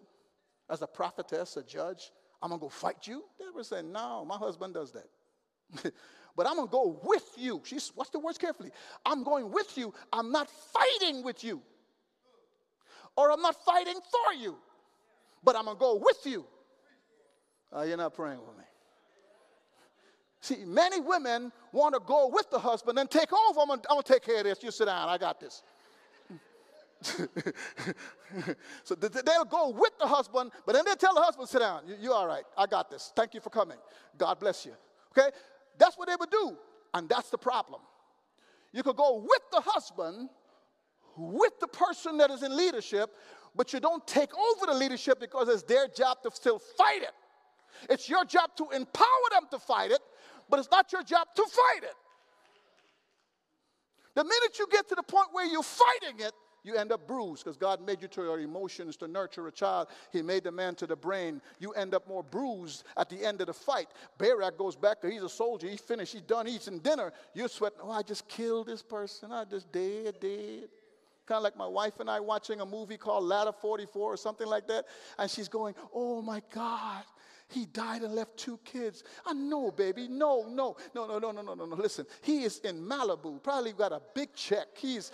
[0.70, 2.10] as a prophetess, a judge.
[2.40, 3.24] I'm gonna go fight you.
[3.38, 5.92] Deborah said, No, my husband does that.
[6.36, 7.60] but I'm gonna go with you.
[7.64, 8.70] She's watch the words carefully.
[9.04, 9.92] I'm going with you.
[10.12, 11.60] I'm not fighting with you.
[13.16, 14.56] Or I'm not fighting for you.
[15.44, 16.46] But I'm gonna go with you.
[17.76, 18.64] Uh, you're not praying with me.
[20.40, 23.60] See, many women want to go with the husband and take over.
[23.60, 24.62] I'm I'm gonna take care of this.
[24.62, 25.08] You sit down.
[25.08, 25.62] I got this.
[28.82, 31.82] so they'll go with the husband, but then they tell the husband, sit down.
[32.00, 32.42] You, are all right.
[32.56, 33.12] I got this.
[33.14, 33.78] Thank you for coming.
[34.16, 34.72] God bless you.
[35.16, 35.30] Okay?
[35.78, 36.56] That's what they would do.
[36.94, 37.80] And that's the problem.
[38.72, 40.28] You could go with the husband,
[41.16, 43.10] with the person that is in leadership,
[43.54, 47.12] but you don't take over the leadership because it's their job to still fight it.
[47.88, 50.00] It's your job to empower them to fight it,
[50.48, 51.94] but it's not your job to fight it.
[54.14, 56.32] The minute you get to the point where you're fighting it,
[56.64, 59.88] you end up bruised because God made you to your emotions to nurture a child.
[60.12, 61.40] He made the man to the brain.
[61.60, 63.88] You end up more bruised at the end of the fight.
[64.18, 65.68] Barak goes back he's a soldier.
[65.68, 66.12] He's finished.
[66.12, 67.12] He's done eating dinner.
[67.32, 67.78] You're sweating.
[67.82, 69.32] Oh, I just killed this person.
[69.32, 70.68] I just dead, dead.
[71.26, 74.46] Kind of like my wife and I watching a movie called Ladder 44 or something
[74.46, 74.86] like that.
[75.18, 77.04] And she's going, Oh my God.
[77.48, 79.04] He died and left two kids.
[79.24, 80.06] I know, baby.
[80.08, 81.76] No, no, no, no, no, no, no, no, no.
[81.76, 83.42] Listen, he is in Malibu.
[83.42, 84.66] Probably got a big check.
[84.76, 85.10] He's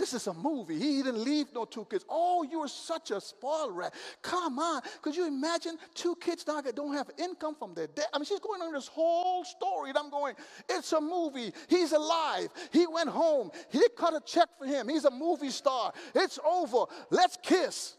[0.00, 0.78] this is a movie.
[0.78, 2.06] He didn't leave no two kids.
[2.08, 3.92] Oh, you are such a spoiled rat.
[4.22, 4.80] Come on.
[5.02, 8.06] Could you imagine two kids now that don't have income from their dad?
[8.14, 9.90] I mean, she's going on this whole story.
[9.90, 10.36] And I'm going,
[10.70, 11.52] it's a movie.
[11.68, 12.48] He's alive.
[12.72, 13.50] He went home.
[13.68, 14.88] He cut a check for him.
[14.88, 15.92] He's a movie star.
[16.14, 16.86] It's over.
[17.10, 17.96] Let's kiss.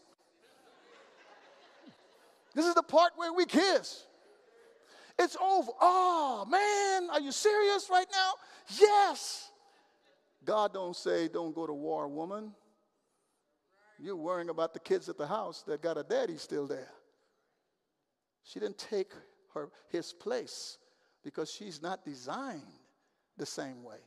[2.54, 4.06] This is the part where we kiss.
[5.18, 5.70] It's over.
[5.80, 8.32] Oh, man, are you serious right now?
[8.78, 9.50] Yes.
[10.44, 12.52] God don't say, don't go to war, woman.
[13.98, 16.90] You're worrying about the kids at the house that got a daddy still there.
[18.42, 19.12] She didn't take
[19.54, 20.78] her, his place
[21.22, 22.62] because she's not designed
[23.36, 23.98] the same way.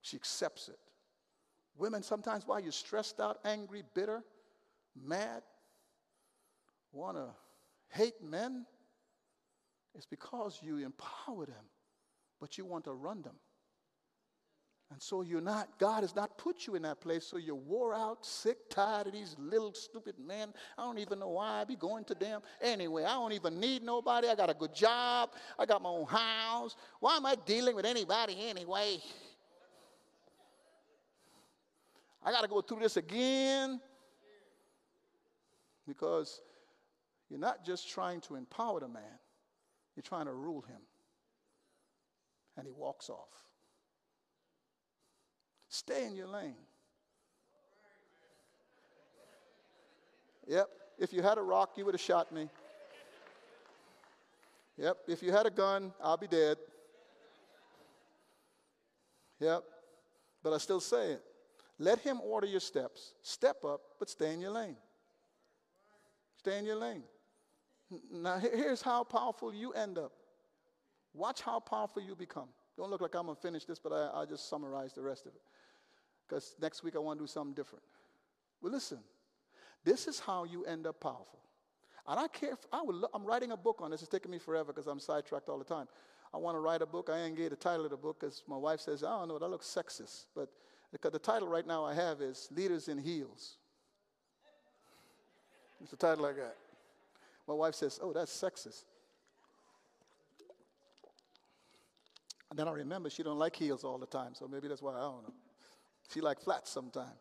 [0.00, 0.78] She accepts it.
[1.76, 4.22] Women, sometimes why you're stressed out, angry, bitter,
[4.96, 5.42] mad,
[6.94, 7.28] want to
[7.88, 8.64] hate men,
[9.94, 11.64] it's because you empower them,
[12.40, 13.36] but you want to run them.
[14.90, 17.94] And so you're not, God has not put you in that place, so you're wore
[17.94, 20.52] out, sick, tired of these little stupid men.
[20.78, 22.42] I don't even know why I be going to them.
[22.60, 24.28] Anyway, I don't even need nobody.
[24.28, 25.30] I got a good job.
[25.58, 26.76] I got my own house.
[27.00, 28.98] Why am I dealing with anybody anyway?
[32.22, 33.80] I got to go through this again.
[35.86, 36.40] Because
[37.34, 39.18] you're not just trying to empower the man,
[39.96, 40.78] you're trying to rule him.
[42.56, 43.26] And he walks off.
[45.68, 46.54] Stay in your lane.
[50.46, 52.48] Yep, if you had a rock, you would have shot me.
[54.76, 56.56] Yep, if you had a gun, I'll be dead.
[59.40, 59.64] Yep,
[60.44, 61.22] but I still say it.
[61.80, 63.14] Let him order your steps.
[63.22, 64.76] Step up, but stay in your lane.
[66.36, 67.02] Stay in your lane.
[68.12, 70.12] Now, here's how powerful you end up.
[71.12, 72.48] Watch how powerful you become.
[72.76, 75.26] Don't look like I'm going to finish this, but I, I'll just summarize the rest
[75.26, 75.42] of it
[76.26, 77.84] because next week I want to do something different.
[78.60, 78.98] Well, listen,
[79.84, 81.38] this is how you end up powerful.
[82.06, 84.00] And I care, if, I would, I'm writing a book on this.
[84.02, 85.86] It's taking me forever because I'm sidetracked all the time.
[86.32, 87.08] I want to write a book.
[87.12, 89.38] I ain't get the title of the book because my wife says, I don't know,
[89.38, 90.26] that looks sexist.
[90.34, 90.48] But
[90.90, 93.56] the title right now I have is Leaders in Heels.
[95.80, 96.54] It's the title I got.
[97.46, 98.84] My wife says, Oh, that's sexist.
[102.50, 104.92] And then I remember she don't like heels all the time, so maybe that's why
[104.92, 105.34] I don't know.
[106.12, 107.18] She like flats sometimes.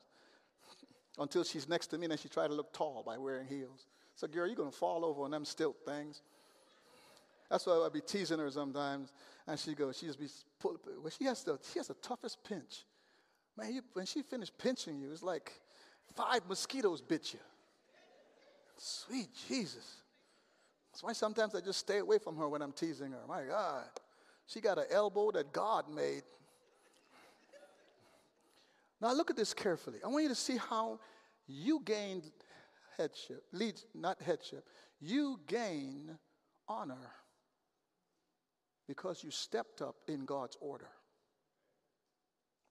[1.18, 3.88] Until she's next to me and she try to look tall by wearing heels.
[4.16, 6.22] So, girl, you're gonna fall over on them stilt things.
[7.50, 9.12] That's why I'd be teasing her sometimes.
[9.48, 10.28] And she goes, she just be
[10.60, 12.86] pull, well, she has the she has the toughest pinch.
[13.58, 15.52] Man, you, when she finished pinching you, it's like
[16.16, 17.40] five mosquitoes bit you.
[18.78, 20.03] Sweet Jesus.
[20.94, 23.22] That's why sometimes I just stay away from her when I'm teasing her.
[23.28, 23.86] My God.
[24.46, 26.22] She got an elbow that God made.
[29.02, 29.98] Now look at this carefully.
[30.06, 31.00] I want you to see how
[31.48, 32.30] you gained
[32.96, 34.66] headship, lead, not headship.
[35.02, 36.16] You gain
[36.68, 37.12] honor
[38.88, 40.90] because you stepped up in God's order.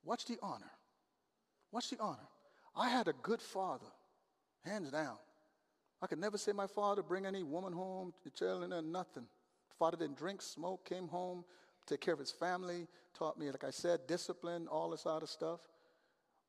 [0.05, 0.71] Watch the honor.
[1.73, 2.29] Watch the honor.
[2.77, 3.91] I had a good father,
[4.65, 5.17] hands down.
[6.03, 9.25] I could never say my father bring any woman home, children, or nothing.
[9.79, 11.45] Father didn't drink, smoke, came home,
[11.87, 15.61] take care of his family, taught me, like I said, discipline, all this other stuff.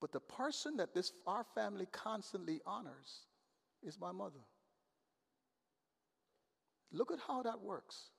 [0.01, 3.27] But the person that this our family constantly honors
[3.83, 4.39] is my mother.
[6.91, 8.09] Look at how that works.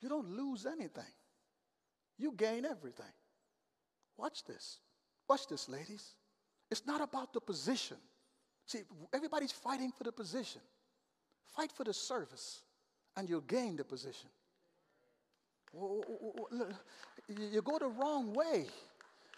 [0.00, 1.04] You don't lose anything.
[2.18, 3.06] You gain everything.
[4.16, 4.78] Watch this.
[5.28, 6.14] Watch this, ladies.
[6.70, 7.96] It's not about the position.
[8.66, 8.80] See,
[9.12, 10.60] everybody's fighting for the position.
[11.56, 12.62] Fight for the service,
[13.16, 14.28] and you'll gain the position.
[17.28, 18.66] You go the wrong way.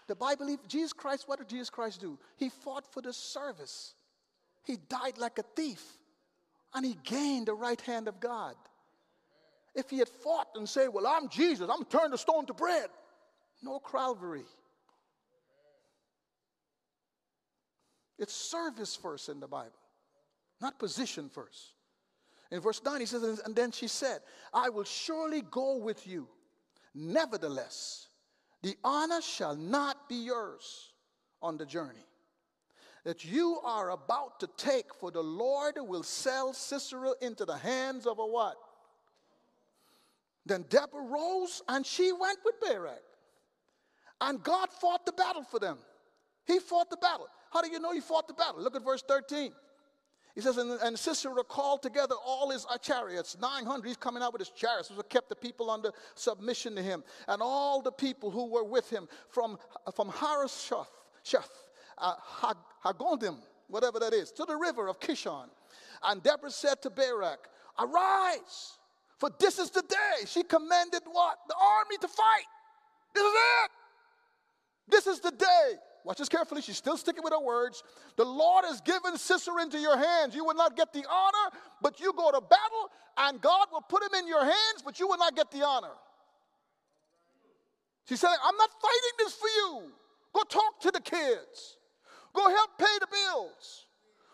[0.06, 2.18] The Bible, Jesus Christ, what did Jesus Christ do?
[2.36, 3.94] He fought for the service.
[4.64, 5.82] He died like a thief,
[6.74, 8.54] and he gained the right hand of God.
[9.74, 12.88] If he had fought and said, Well, I'm Jesus, I'm turning the stone to bread,
[13.62, 14.44] no Calvary.
[18.18, 19.78] It's service first in the Bible,
[20.60, 21.72] not position first.
[22.50, 24.20] In verse 9, he says, And then she said,
[24.54, 26.28] I will surely go with you.
[26.94, 28.08] Nevertheless,
[28.62, 30.92] the honor shall not be yours
[31.42, 32.06] on the journey
[33.06, 38.04] that you are about to take, for the Lord will sell Sisera into the hands
[38.04, 38.56] of a what?
[40.44, 43.02] Then Deborah rose and she went with Barak.
[44.20, 45.78] And God fought the battle for them.
[46.46, 47.28] He fought the battle.
[47.52, 48.62] How do you know he fought the battle?
[48.62, 49.52] Look at verse 13.
[50.34, 53.86] He says, and, and Sisera called together all his chariots, 900.
[53.86, 57.02] He's coming out with his chariots, which kept the people under submission to him.
[57.26, 59.56] And all the people who were with him from,
[59.94, 60.90] from Harosheth,
[61.96, 62.14] uh,
[62.84, 63.38] Hagondim,
[63.68, 65.46] whatever that is, to the river of Kishon.
[66.04, 68.78] And Deborah said to Barak, Arise,
[69.18, 70.26] for this is the day.
[70.26, 71.38] She commanded what?
[71.48, 72.44] The army to fight.
[73.14, 73.70] This is it.
[74.88, 75.72] This is the day.
[76.06, 76.62] Watch this carefully.
[76.62, 77.82] She's still sticking with her words.
[78.14, 80.36] The Lord has given Sisera into your hands.
[80.36, 84.04] You will not get the honor, but you go to battle, and God will put
[84.04, 85.94] him in your hands, but you will not get the honor.
[88.08, 89.82] She said, I'm not fighting this for you.
[90.32, 91.76] Go talk to the kids.
[92.32, 93.86] Go help pay the bills.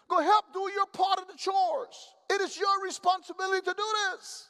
[0.08, 1.96] Go help do your part of the chores.
[2.28, 4.48] It is your responsibility to do this.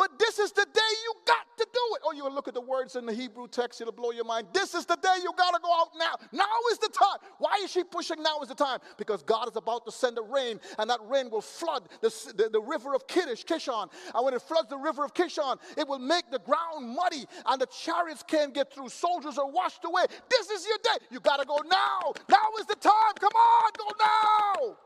[0.00, 2.00] But this is the day you got to do it.
[2.06, 4.46] Oh, you look at the words in the Hebrew text, it'll blow your mind.
[4.54, 6.14] This is the day you got to go out now.
[6.32, 7.18] Now is the time.
[7.36, 8.78] Why is she pushing now is the time?
[8.96, 12.48] Because God is about to send a rain, and that rain will flood the, the,
[12.48, 13.90] the river of Kiddush, Kishon.
[14.14, 17.60] And when it floods the river of Kishon, it will make the ground muddy, and
[17.60, 18.88] the chariots can't get through.
[18.88, 20.06] Soldiers are washed away.
[20.30, 21.04] This is your day.
[21.10, 22.14] You got to go now.
[22.26, 23.12] Now is the time.
[23.20, 24.76] Come on, go now.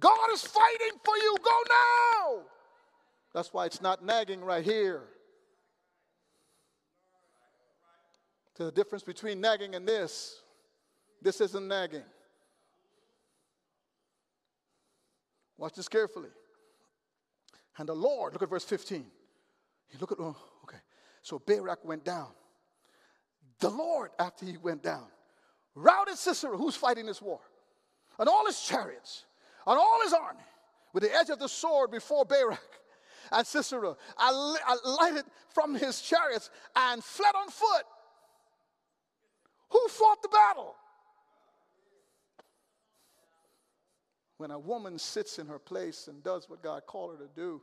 [0.00, 1.36] God is fighting for you.
[1.44, 2.53] Go now.
[3.34, 5.02] That's why it's not nagging right here.
[8.56, 10.40] There's a difference between nagging and this.
[11.20, 12.04] This isn't nagging.
[15.58, 16.28] Watch this carefully.
[17.76, 19.04] And the Lord, look at verse 15.
[19.90, 20.78] You look at, oh, okay.
[21.22, 22.28] So Barak went down.
[23.58, 25.06] The Lord, after he went down,
[25.74, 27.40] routed Sisera, who's fighting this war,
[28.18, 29.24] and all his chariots,
[29.66, 30.44] and all his army,
[30.92, 32.60] with the edge of the sword before Barak
[33.32, 37.84] and Sisera, alighted from his chariots and fled on foot.
[39.70, 40.76] Who fought the battle?
[44.36, 47.62] When a woman sits in her place and does what God called her to do,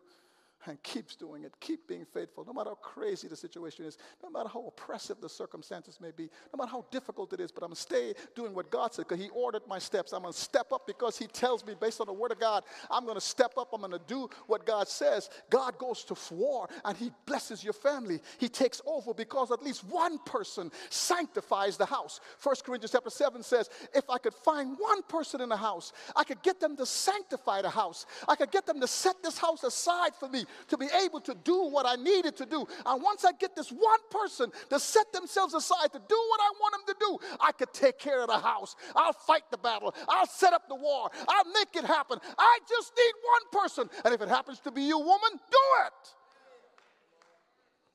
[0.65, 4.29] and keeps doing it, keep being faithful, no matter how crazy the situation is, no
[4.29, 7.69] matter how oppressive the circumstances may be, no matter how difficult it is, but I'm
[7.69, 10.13] gonna stay doing what God said because He ordered my steps.
[10.13, 13.05] I'm gonna step up because He tells me based on the Word of God, I'm
[13.05, 15.29] gonna step up, I'm gonna do what God says.
[15.49, 18.19] God goes to war and He blesses your family.
[18.37, 22.19] He takes over because at least one person sanctifies the house.
[22.37, 26.23] First Corinthians chapter 7 says, if I could find one person in the house, I
[26.23, 28.05] could get them to sanctify the house.
[28.27, 31.35] I could get them to set this house aside for me to be able to
[31.43, 32.65] do what I needed to do.
[32.85, 36.51] And once I get this one person to set themselves aside to do what I
[36.59, 38.75] want them to do, I could take care of the house.
[38.95, 39.93] I'll fight the battle.
[40.07, 41.09] I'll set up the war.
[41.27, 42.19] I'll make it happen.
[42.37, 43.89] I just need one person.
[44.05, 46.09] And if it happens to be you, woman, do it.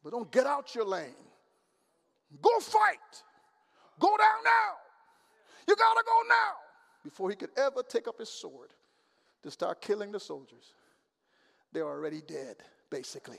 [0.03, 1.15] But don't get out your lane.
[2.41, 3.23] Go fight.
[3.99, 4.73] Go down now.
[5.67, 6.53] You got to go now
[7.03, 8.71] before he could ever take up his sword
[9.43, 10.75] to start killing the soldiers
[11.73, 12.57] they're already dead,
[12.91, 13.39] basically.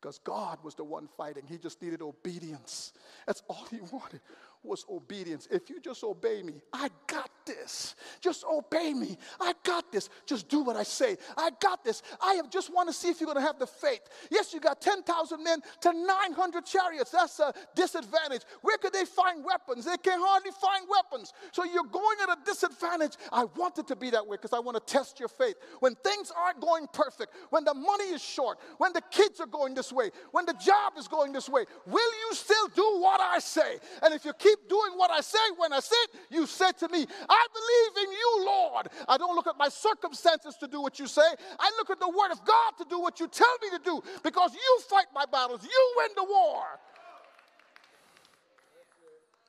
[0.00, 1.44] Because God was the one fighting.
[1.46, 2.92] He just needed obedience.
[3.26, 4.20] That's all he wanted
[4.62, 5.48] was obedience.
[5.50, 7.94] If you just obey me, I got this.
[8.20, 9.16] Just obey me.
[9.40, 10.08] I got this.
[10.26, 11.16] Just do what I say.
[11.36, 12.02] I got this.
[12.20, 14.00] I have just want to see if you're going to have the faith.
[14.30, 17.10] Yes, you got 10,000 men to 900 chariots.
[17.10, 18.42] That's a disadvantage.
[18.62, 19.84] Where could they find weapons?
[19.84, 21.32] They can hardly find weapons.
[21.52, 23.16] So you're going at a disadvantage.
[23.32, 25.56] I want it to be that way because I want to test your faith.
[25.80, 29.74] When things aren't going perfect, when the money is short, when the kids are going
[29.74, 33.38] this way, when the job is going this way, will you still do what I
[33.38, 33.78] say?
[34.02, 37.06] And if you keep doing what I say when I sit, you said to me,
[37.28, 38.88] I believe in you, Lord.
[39.08, 41.22] I don't look at my circumstances to do what you say.
[41.58, 44.02] I look at the word of God to do what you tell me to do
[44.22, 45.62] because you fight my battles.
[45.62, 46.62] You win the war.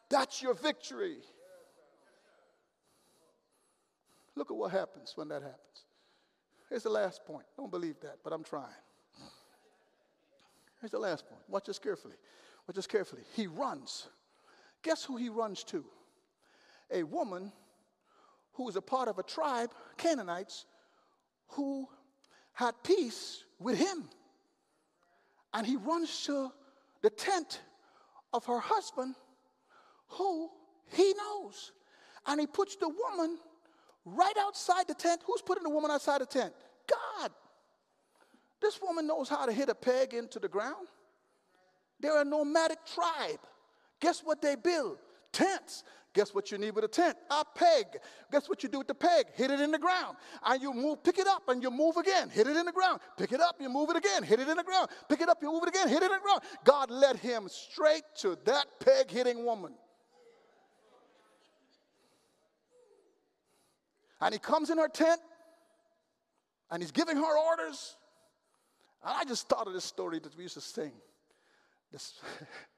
[0.09, 1.17] That's your victory.
[4.35, 5.57] Look at what happens when that happens.
[6.69, 7.45] Here's the last point.
[7.57, 8.65] Don't believe that, but I'm trying.
[10.79, 11.41] Here's the last point.
[11.47, 12.15] Watch this carefully.
[12.67, 13.23] Watch this carefully.
[13.35, 14.07] He runs
[14.83, 15.85] Guess who he runs to?
[16.91, 17.51] A woman
[18.61, 20.65] who was a part of a tribe, Canaanites,
[21.47, 21.87] who
[22.53, 24.07] had peace with him.
[25.51, 26.51] And he runs to
[27.01, 27.59] the tent
[28.31, 29.15] of her husband,
[30.09, 30.47] who
[30.91, 31.71] he knows.
[32.27, 33.39] And he puts the woman
[34.05, 35.21] right outside the tent.
[35.25, 36.53] Who's putting the woman outside the tent?
[36.87, 37.31] God.
[38.61, 40.87] This woman knows how to hit a peg into the ground.
[41.99, 43.39] They're a nomadic tribe.
[43.99, 44.99] Guess what they build?
[45.31, 45.83] Tents.
[46.13, 47.15] Guess what you need with a tent?
[47.29, 47.85] A peg.
[48.31, 49.27] Guess what you do with the peg?
[49.33, 50.17] Hit it in the ground.
[50.45, 52.29] And you move, pick it up and you move again.
[52.29, 52.99] Hit it in the ground.
[53.17, 54.23] Pick it up, you move it again.
[54.23, 54.89] Hit it in the ground.
[55.07, 55.87] Pick it up, you move it again.
[55.87, 56.41] Hit it in the ground.
[56.65, 59.73] God led him straight to that peg hitting woman.
[64.19, 65.21] And he comes in her tent
[66.69, 67.95] and he's giving her orders.
[69.03, 70.91] And I just thought of this story that we used to sing.
[71.91, 72.19] This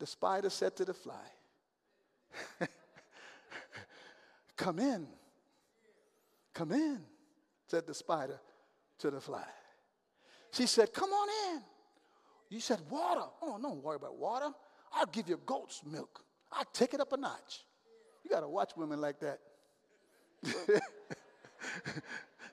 [0.00, 1.26] The spider said to the fly,
[4.56, 5.06] Come in.
[6.52, 7.00] Come in,
[7.68, 8.38] said the spider
[8.98, 9.44] to the fly.
[10.52, 11.62] She said, Come on in.
[12.50, 13.22] You said, Water.
[13.40, 14.48] Oh, don't worry about water.
[14.92, 16.22] I'll give you goat's milk.
[16.52, 17.64] I'll take it up a notch.
[18.24, 19.38] You got to watch women like that.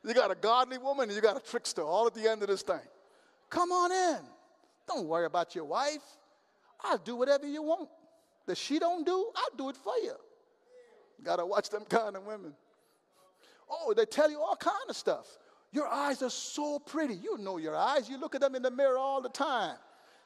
[0.03, 2.47] you got a godly woman and you got a trickster all at the end of
[2.47, 2.79] this thing.
[3.49, 4.19] Come on in.
[4.87, 6.03] Don't worry about your wife.
[6.81, 7.89] I'll do whatever you want.
[8.47, 10.13] That she don't do, I'll do it for you.
[11.23, 12.53] Gotta watch them kind of women.
[13.69, 15.27] Oh, they tell you all kind of stuff.
[15.73, 17.15] Your eyes are so pretty.
[17.15, 18.09] You know your eyes.
[18.09, 19.75] You look at them in the mirror all the time.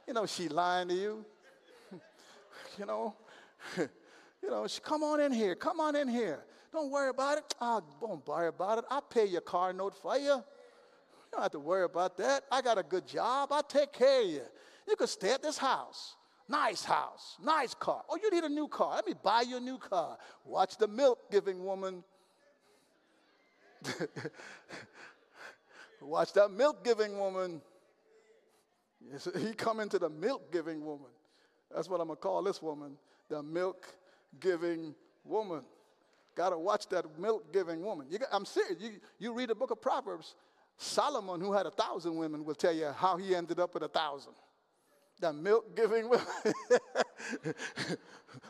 [0.07, 1.25] You know, she lying to you.
[2.77, 3.15] you know,
[3.77, 5.55] you know, she, come on in here.
[5.55, 6.43] Come on in here.
[6.71, 7.55] Don't worry about it.
[7.59, 8.85] I don't worry about it.
[8.89, 10.35] I'll pay your car note for you.
[10.35, 10.43] You
[11.33, 12.43] don't have to worry about that.
[12.51, 13.49] I got a good job.
[13.51, 14.41] I'll take care of you.
[14.87, 16.15] You can stay at this house.
[16.51, 18.03] Nice house, nice car.
[18.09, 18.95] Oh, you need a new car.
[18.95, 20.17] Let me buy you a new car.
[20.43, 22.03] Watch the milk giving woman.
[26.01, 27.61] Watch that milk giving woman.
[29.39, 31.11] He come into the milk giving woman.
[31.73, 32.97] That's what I'm gonna call this woman,
[33.29, 33.87] the milk
[34.41, 34.93] giving
[35.23, 35.61] woman.
[36.35, 38.07] Gotta watch that milk giving woman.
[38.09, 38.75] Got, I'm serious.
[38.79, 40.35] You, you read the book of Proverbs,
[40.77, 43.87] Solomon, who had a thousand women, will tell you how he ended up with a
[43.87, 44.33] thousand.
[45.21, 46.09] The milk giving.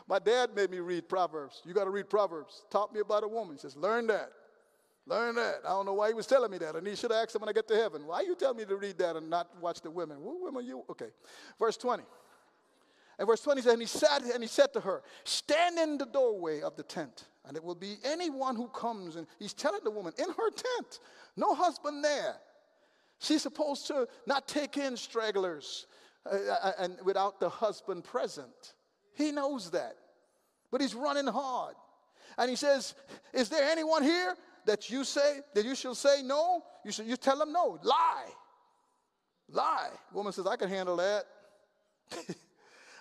[0.08, 1.62] My dad made me read Proverbs.
[1.64, 2.64] You got to read Proverbs.
[2.70, 3.56] Taught me about a woman.
[3.56, 4.30] He says, learn that.
[5.06, 5.56] Learn that.
[5.66, 6.76] I don't know why he was telling me that.
[6.76, 8.64] And he should have asked him when I get to heaven, why you tell me
[8.64, 10.22] to read that and not watch the women?
[10.22, 10.84] What women you?
[10.90, 11.08] Okay.
[11.58, 12.04] Verse 20.
[13.18, 16.06] And verse 20 says, and he sat and he said to her, Stand in the
[16.06, 19.16] doorway of the tent, and it will be anyone who comes.
[19.16, 21.00] And he's telling the woman, in her tent,
[21.36, 22.36] no husband there.
[23.18, 25.86] She's supposed to not take in stragglers
[26.30, 28.74] uh, uh and without the husband present.
[29.14, 29.96] He knows that.
[30.70, 31.74] But he's running hard.
[32.38, 32.94] And he says,
[33.32, 34.34] Is there anyone here?
[34.66, 37.78] that you say, that you shall say no, you should you tell them no.
[37.82, 38.28] Lie.
[39.50, 39.90] Lie.
[40.10, 41.24] The woman says, I can handle that.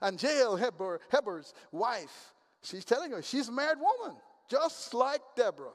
[0.02, 4.18] and Jael Heber, Heber's wife, she's telling her, she's a married woman,
[4.50, 5.70] just like Deborah.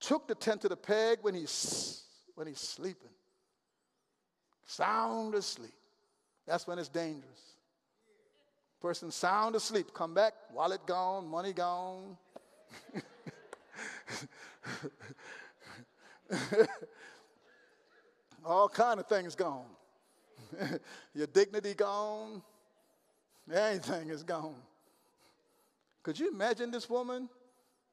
[0.00, 2.04] Took the tent to the peg when he's
[2.36, 3.10] when he's sleeping.
[4.64, 5.72] Sound asleep.
[6.48, 7.56] That's when it's dangerous.
[8.80, 12.16] Person sound asleep, come back, wallet gone, money gone.
[18.46, 19.66] All kind of things gone.
[21.14, 22.40] Your dignity gone.
[23.52, 24.54] Anything is gone.
[26.02, 27.28] Could you imagine this woman?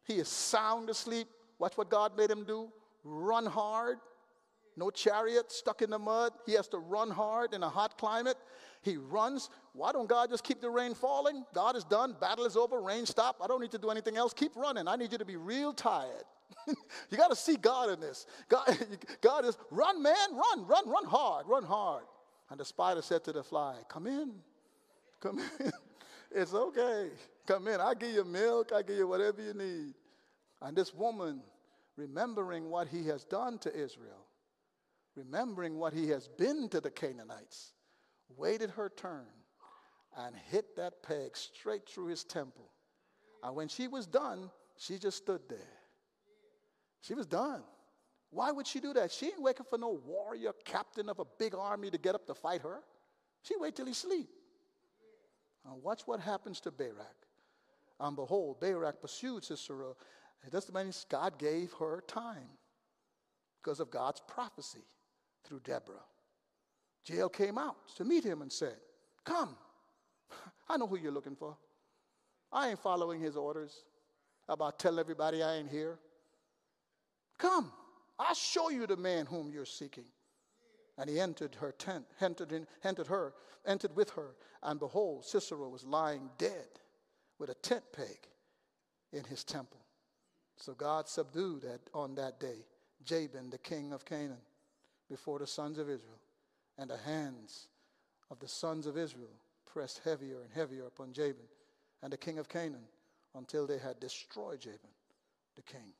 [0.06, 1.28] He is sound asleep.
[1.60, 2.70] Watch what God made him do.
[3.04, 3.98] Run hard.
[4.78, 6.34] No chariot stuck in the mud.
[6.46, 8.38] He has to run hard in a hot climate.
[8.82, 9.50] He runs.
[9.74, 11.46] Why don't God just keep the rain falling?
[11.54, 12.16] God is done.
[12.20, 12.82] Battle is over.
[12.82, 13.38] Rain stop.
[13.42, 14.34] I don't need to do anything else.
[14.34, 14.88] Keep running.
[14.88, 16.26] I need you to be real tired.
[16.68, 18.26] you got to see God in this.
[18.50, 18.68] God,
[19.22, 22.04] God is, run, man, run, run, run hard, run hard.
[22.50, 24.34] And the spider said to the fly, Come in,
[25.20, 25.72] come in.
[26.32, 27.10] it's okay.
[27.48, 27.80] Come in.
[27.80, 29.94] I'll give you milk, I'll give you whatever you need.
[30.62, 31.42] And this woman,
[31.96, 34.25] remembering what he has done to Israel,
[35.16, 37.74] remembering what he has been to the Canaanites,
[38.36, 39.26] waited her turn
[40.18, 42.72] and hit that peg straight through his temple.
[43.44, 45.60] And when she was done, she just stood there.
[47.02, 47.64] She was done.
[48.32, 49.12] Why would she do that?
[49.12, 52.34] She ain't waiting for no warrior captain of a big army to get up to
[52.34, 52.80] fight her.
[53.44, 54.30] She wait till he sleep.
[55.64, 57.16] Now watch what happens to Barak.
[58.00, 59.92] And behold, Barak pursued Sisera.
[60.46, 62.50] It doesn't mean God gave her time
[63.62, 64.84] because of God's prophecy
[65.46, 66.04] through Deborah.
[67.08, 68.76] Jael came out to meet him and said,
[69.24, 69.56] Come,
[70.70, 71.56] I know who you're looking for.
[72.52, 73.84] I ain't following his orders
[74.48, 76.00] about telling everybody I ain't here.
[77.38, 77.72] Come,
[78.18, 80.06] I'll show you the man whom you're seeking.
[80.98, 83.34] And he entered her tent, entered, in, entered her,
[83.66, 86.68] entered with her, and behold, Sisera was lying dead
[87.38, 88.28] with a tent peg
[89.12, 89.82] in his temple.
[90.58, 92.66] So God subdued on that day
[93.04, 94.42] Jabin, the king of Canaan,
[95.10, 96.20] before the sons of Israel,
[96.78, 97.68] and the hands
[98.32, 101.48] of the sons of Israel pressed heavier and heavier upon Jabin
[102.02, 102.88] and the king of Canaan
[103.36, 104.80] until they had destroyed Jabin,
[105.56, 105.94] the king.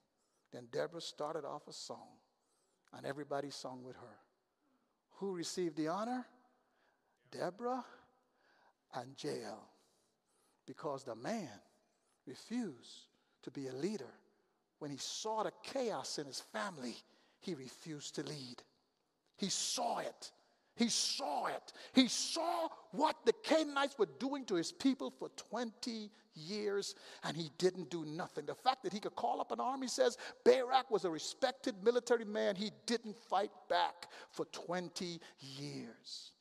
[0.52, 2.08] Then Deborah started off a song,
[2.94, 4.18] and everybody sung with her.
[5.18, 6.26] Who received the honor?
[7.32, 7.84] Deborah
[8.94, 9.68] and Jael,
[10.66, 11.50] because the man
[12.26, 13.08] refused
[13.44, 14.14] to be a leader.
[14.80, 16.96] When he saw the chaos in his family,
[17.40, 18.62] he refused to lead.
[19.38, 20.32] He saw it.
[20.76, 21.74] He saw it.
[21.94, 27.50] He saw what the Canaanites were doing to his people for 20 years, and he
[27.58, 28.46] didn't do nothing.
[28.46, 32.26] The fact that he could call up an army says Barak was a respected military
[32.26, 32.58] man.
[32.58, 36.32] He didn't fight back for 20 years.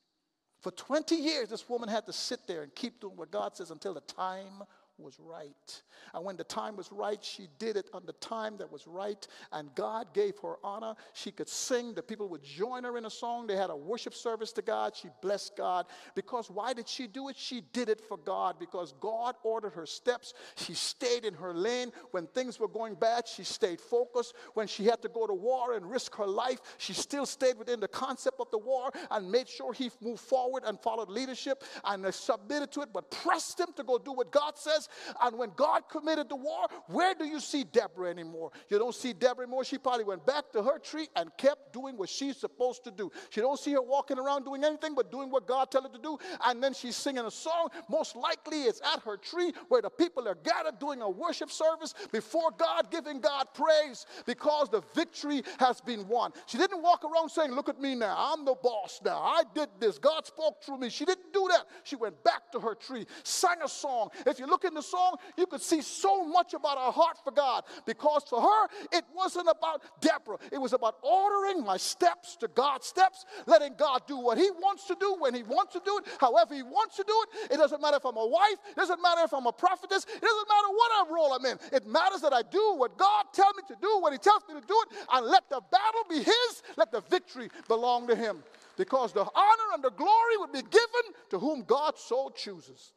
[0.60, 3.70] For 20 years, this woman had to sit there and keep doing what God says
[3.70, 4.64] until the time
[4.98, 5.82] was right.
[6.12, 9.26] And when the time was right, she did it on the time that was right.
[9.52, 10.94] And God gave her honor.
[11.12, 11.94] She could sing.
[11.94, 13.46] The people would join her in a song.
[13.46, 14.94] They had a worship service to God.
[14.94, 15.86] She blessed God.
[16.14, 17.36] Because why did she do it?
[17.36, 20.34] She did it for God because God ordered her steps.
[20.56, 21.92] She stayed in her lane.
[22.12, 24.34] When things were going bad, she stayed focused.
[24.54, 27.80] When she had to go to war and risk her life, she still stayed within
[27.80, 32.12] the concept of the war and made sure he moved forward and followed leadership and
[32.14, 34.83] submitted to it, but pressed him to go do what God says.
[35.22, 38.50] And when God committed the war, where do you see Deborah anymore?
[38.68, 39.64] You don't see Deborah anymore.
[39.64, 43.10] She probably went back to her tree and kept doing what she's supposed to do.
[43.30, 45.98] She don't see her walking around doing anything but doing what God tells her to
[45.98, 46.18] do.
[46.44, 47.68] And then she's singing a song.
[47.88, 51.94] Most likely it's at her tree where the people are gathered doing a worship service
[52.12, 56.32] before God, giving God praise because the victory has been won.
[56.46, 58.14] She didn't walk around saying, Look at me now.
[58.16, 59.18] I'm the boss now.
[59.18, 59.98] I did this.
[59.98, 60.90] God spoke through me.
[60.90, 61.66] She didn't do that.
[61.84, 64.10] She went back to her tree, sang a song.
[64.26, 67.30] If you look in the song, you could see so much about her heart for
[67.30, 70.38] God because for her, it wasn't about Deborah.
[70.52, 74.86] It was about ordering my steps to God's steps, letting God do what He wants
[74.86, 77.54] to do when He wants to do it, however He wants to do it.
[77.54, 80.20] It doesn't matter if I'm a wife, it doesn't matter if I'm a prophetess, it
[80.20, 81.58] doesn't matter what role I'm in.
[81.72, 84.60] It matters that I do what God tells me to do when He tells me
[84.60, 88.42] to do it, and let the battle be His, let the victory belong to Him
[88.76, 92.92] because the honor and the glory would be given to whom God so chooses.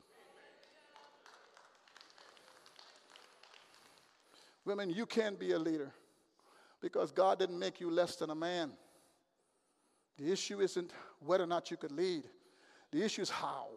[4.67, 5.93] Women, you can be a leader
[6.81, 8.71] because God didn't make you less than a man.
[10.17, 10.91] The issue isn't
[11.21, 12.23] whether or not you could lead,
[12.91, 13.67] the issue is how.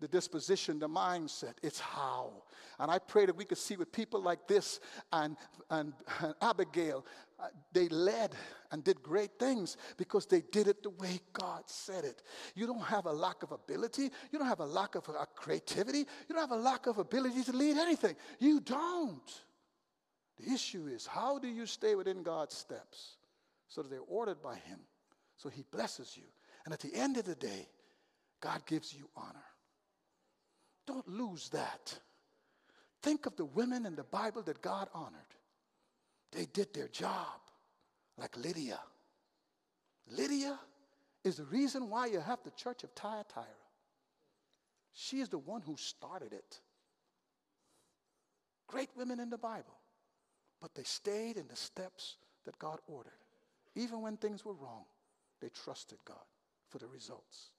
[0.00, 2.42] The disposition, the mindset, it's how.
[2.78, 4.80] And I pray that we could see with people like this
[5.12, 5.36] and,
[5.70, 7.04] and, and Abigail,
[7.40, 8.34] uh, they led
[8.70, 12.22] and did great things because they did it the way God said it.
[12.54, 15.98] You don't have a lack of ability, you don't have a lack of uh, creativity,
[15.98, 18.16] you don't have a lack of ability to lead anything.
[18.38, 19.30] You don't.
[20.38, 23.16] The issue is how do you stay within God's steps
[23.68, 24.80] so that they're ordered by Him,
[25.36, 26.24] so He blesses you.
[26.64, 27.68] And at the end of the day,
[28.40, 29.44] God gives you honor.
[30.86, 31.98] Don't lose that.
[33.04, 35.34] Think of the women in the Bible that God honored.
[36.32, 37.38] They did their job,
[38.16, 38.80] like Lydia.
[40.10, 40.58] Lydia
[41.22, 43.44] is the reason why you have the church of Thyatira.
[44.94, 46.60] She is the one who started it.
[48.68, 49.76] Great women in the Bible,
[50.58, 53.12] but they stayed in the steps that God ordered.
[53.74, 54.86] Even when things were wrong,
[55.42, 56.24] they trusted God
[56.70, 57.50] for the results.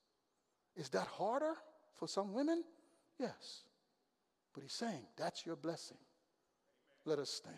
[0.75, 1.53] Is that harder
[1.93, 2.63] for some women?
[3.19, 3.61] Yes.
[4.55, 5.97] But he's saying, that's your blessing.
[7.03, 7.55] Let us stand.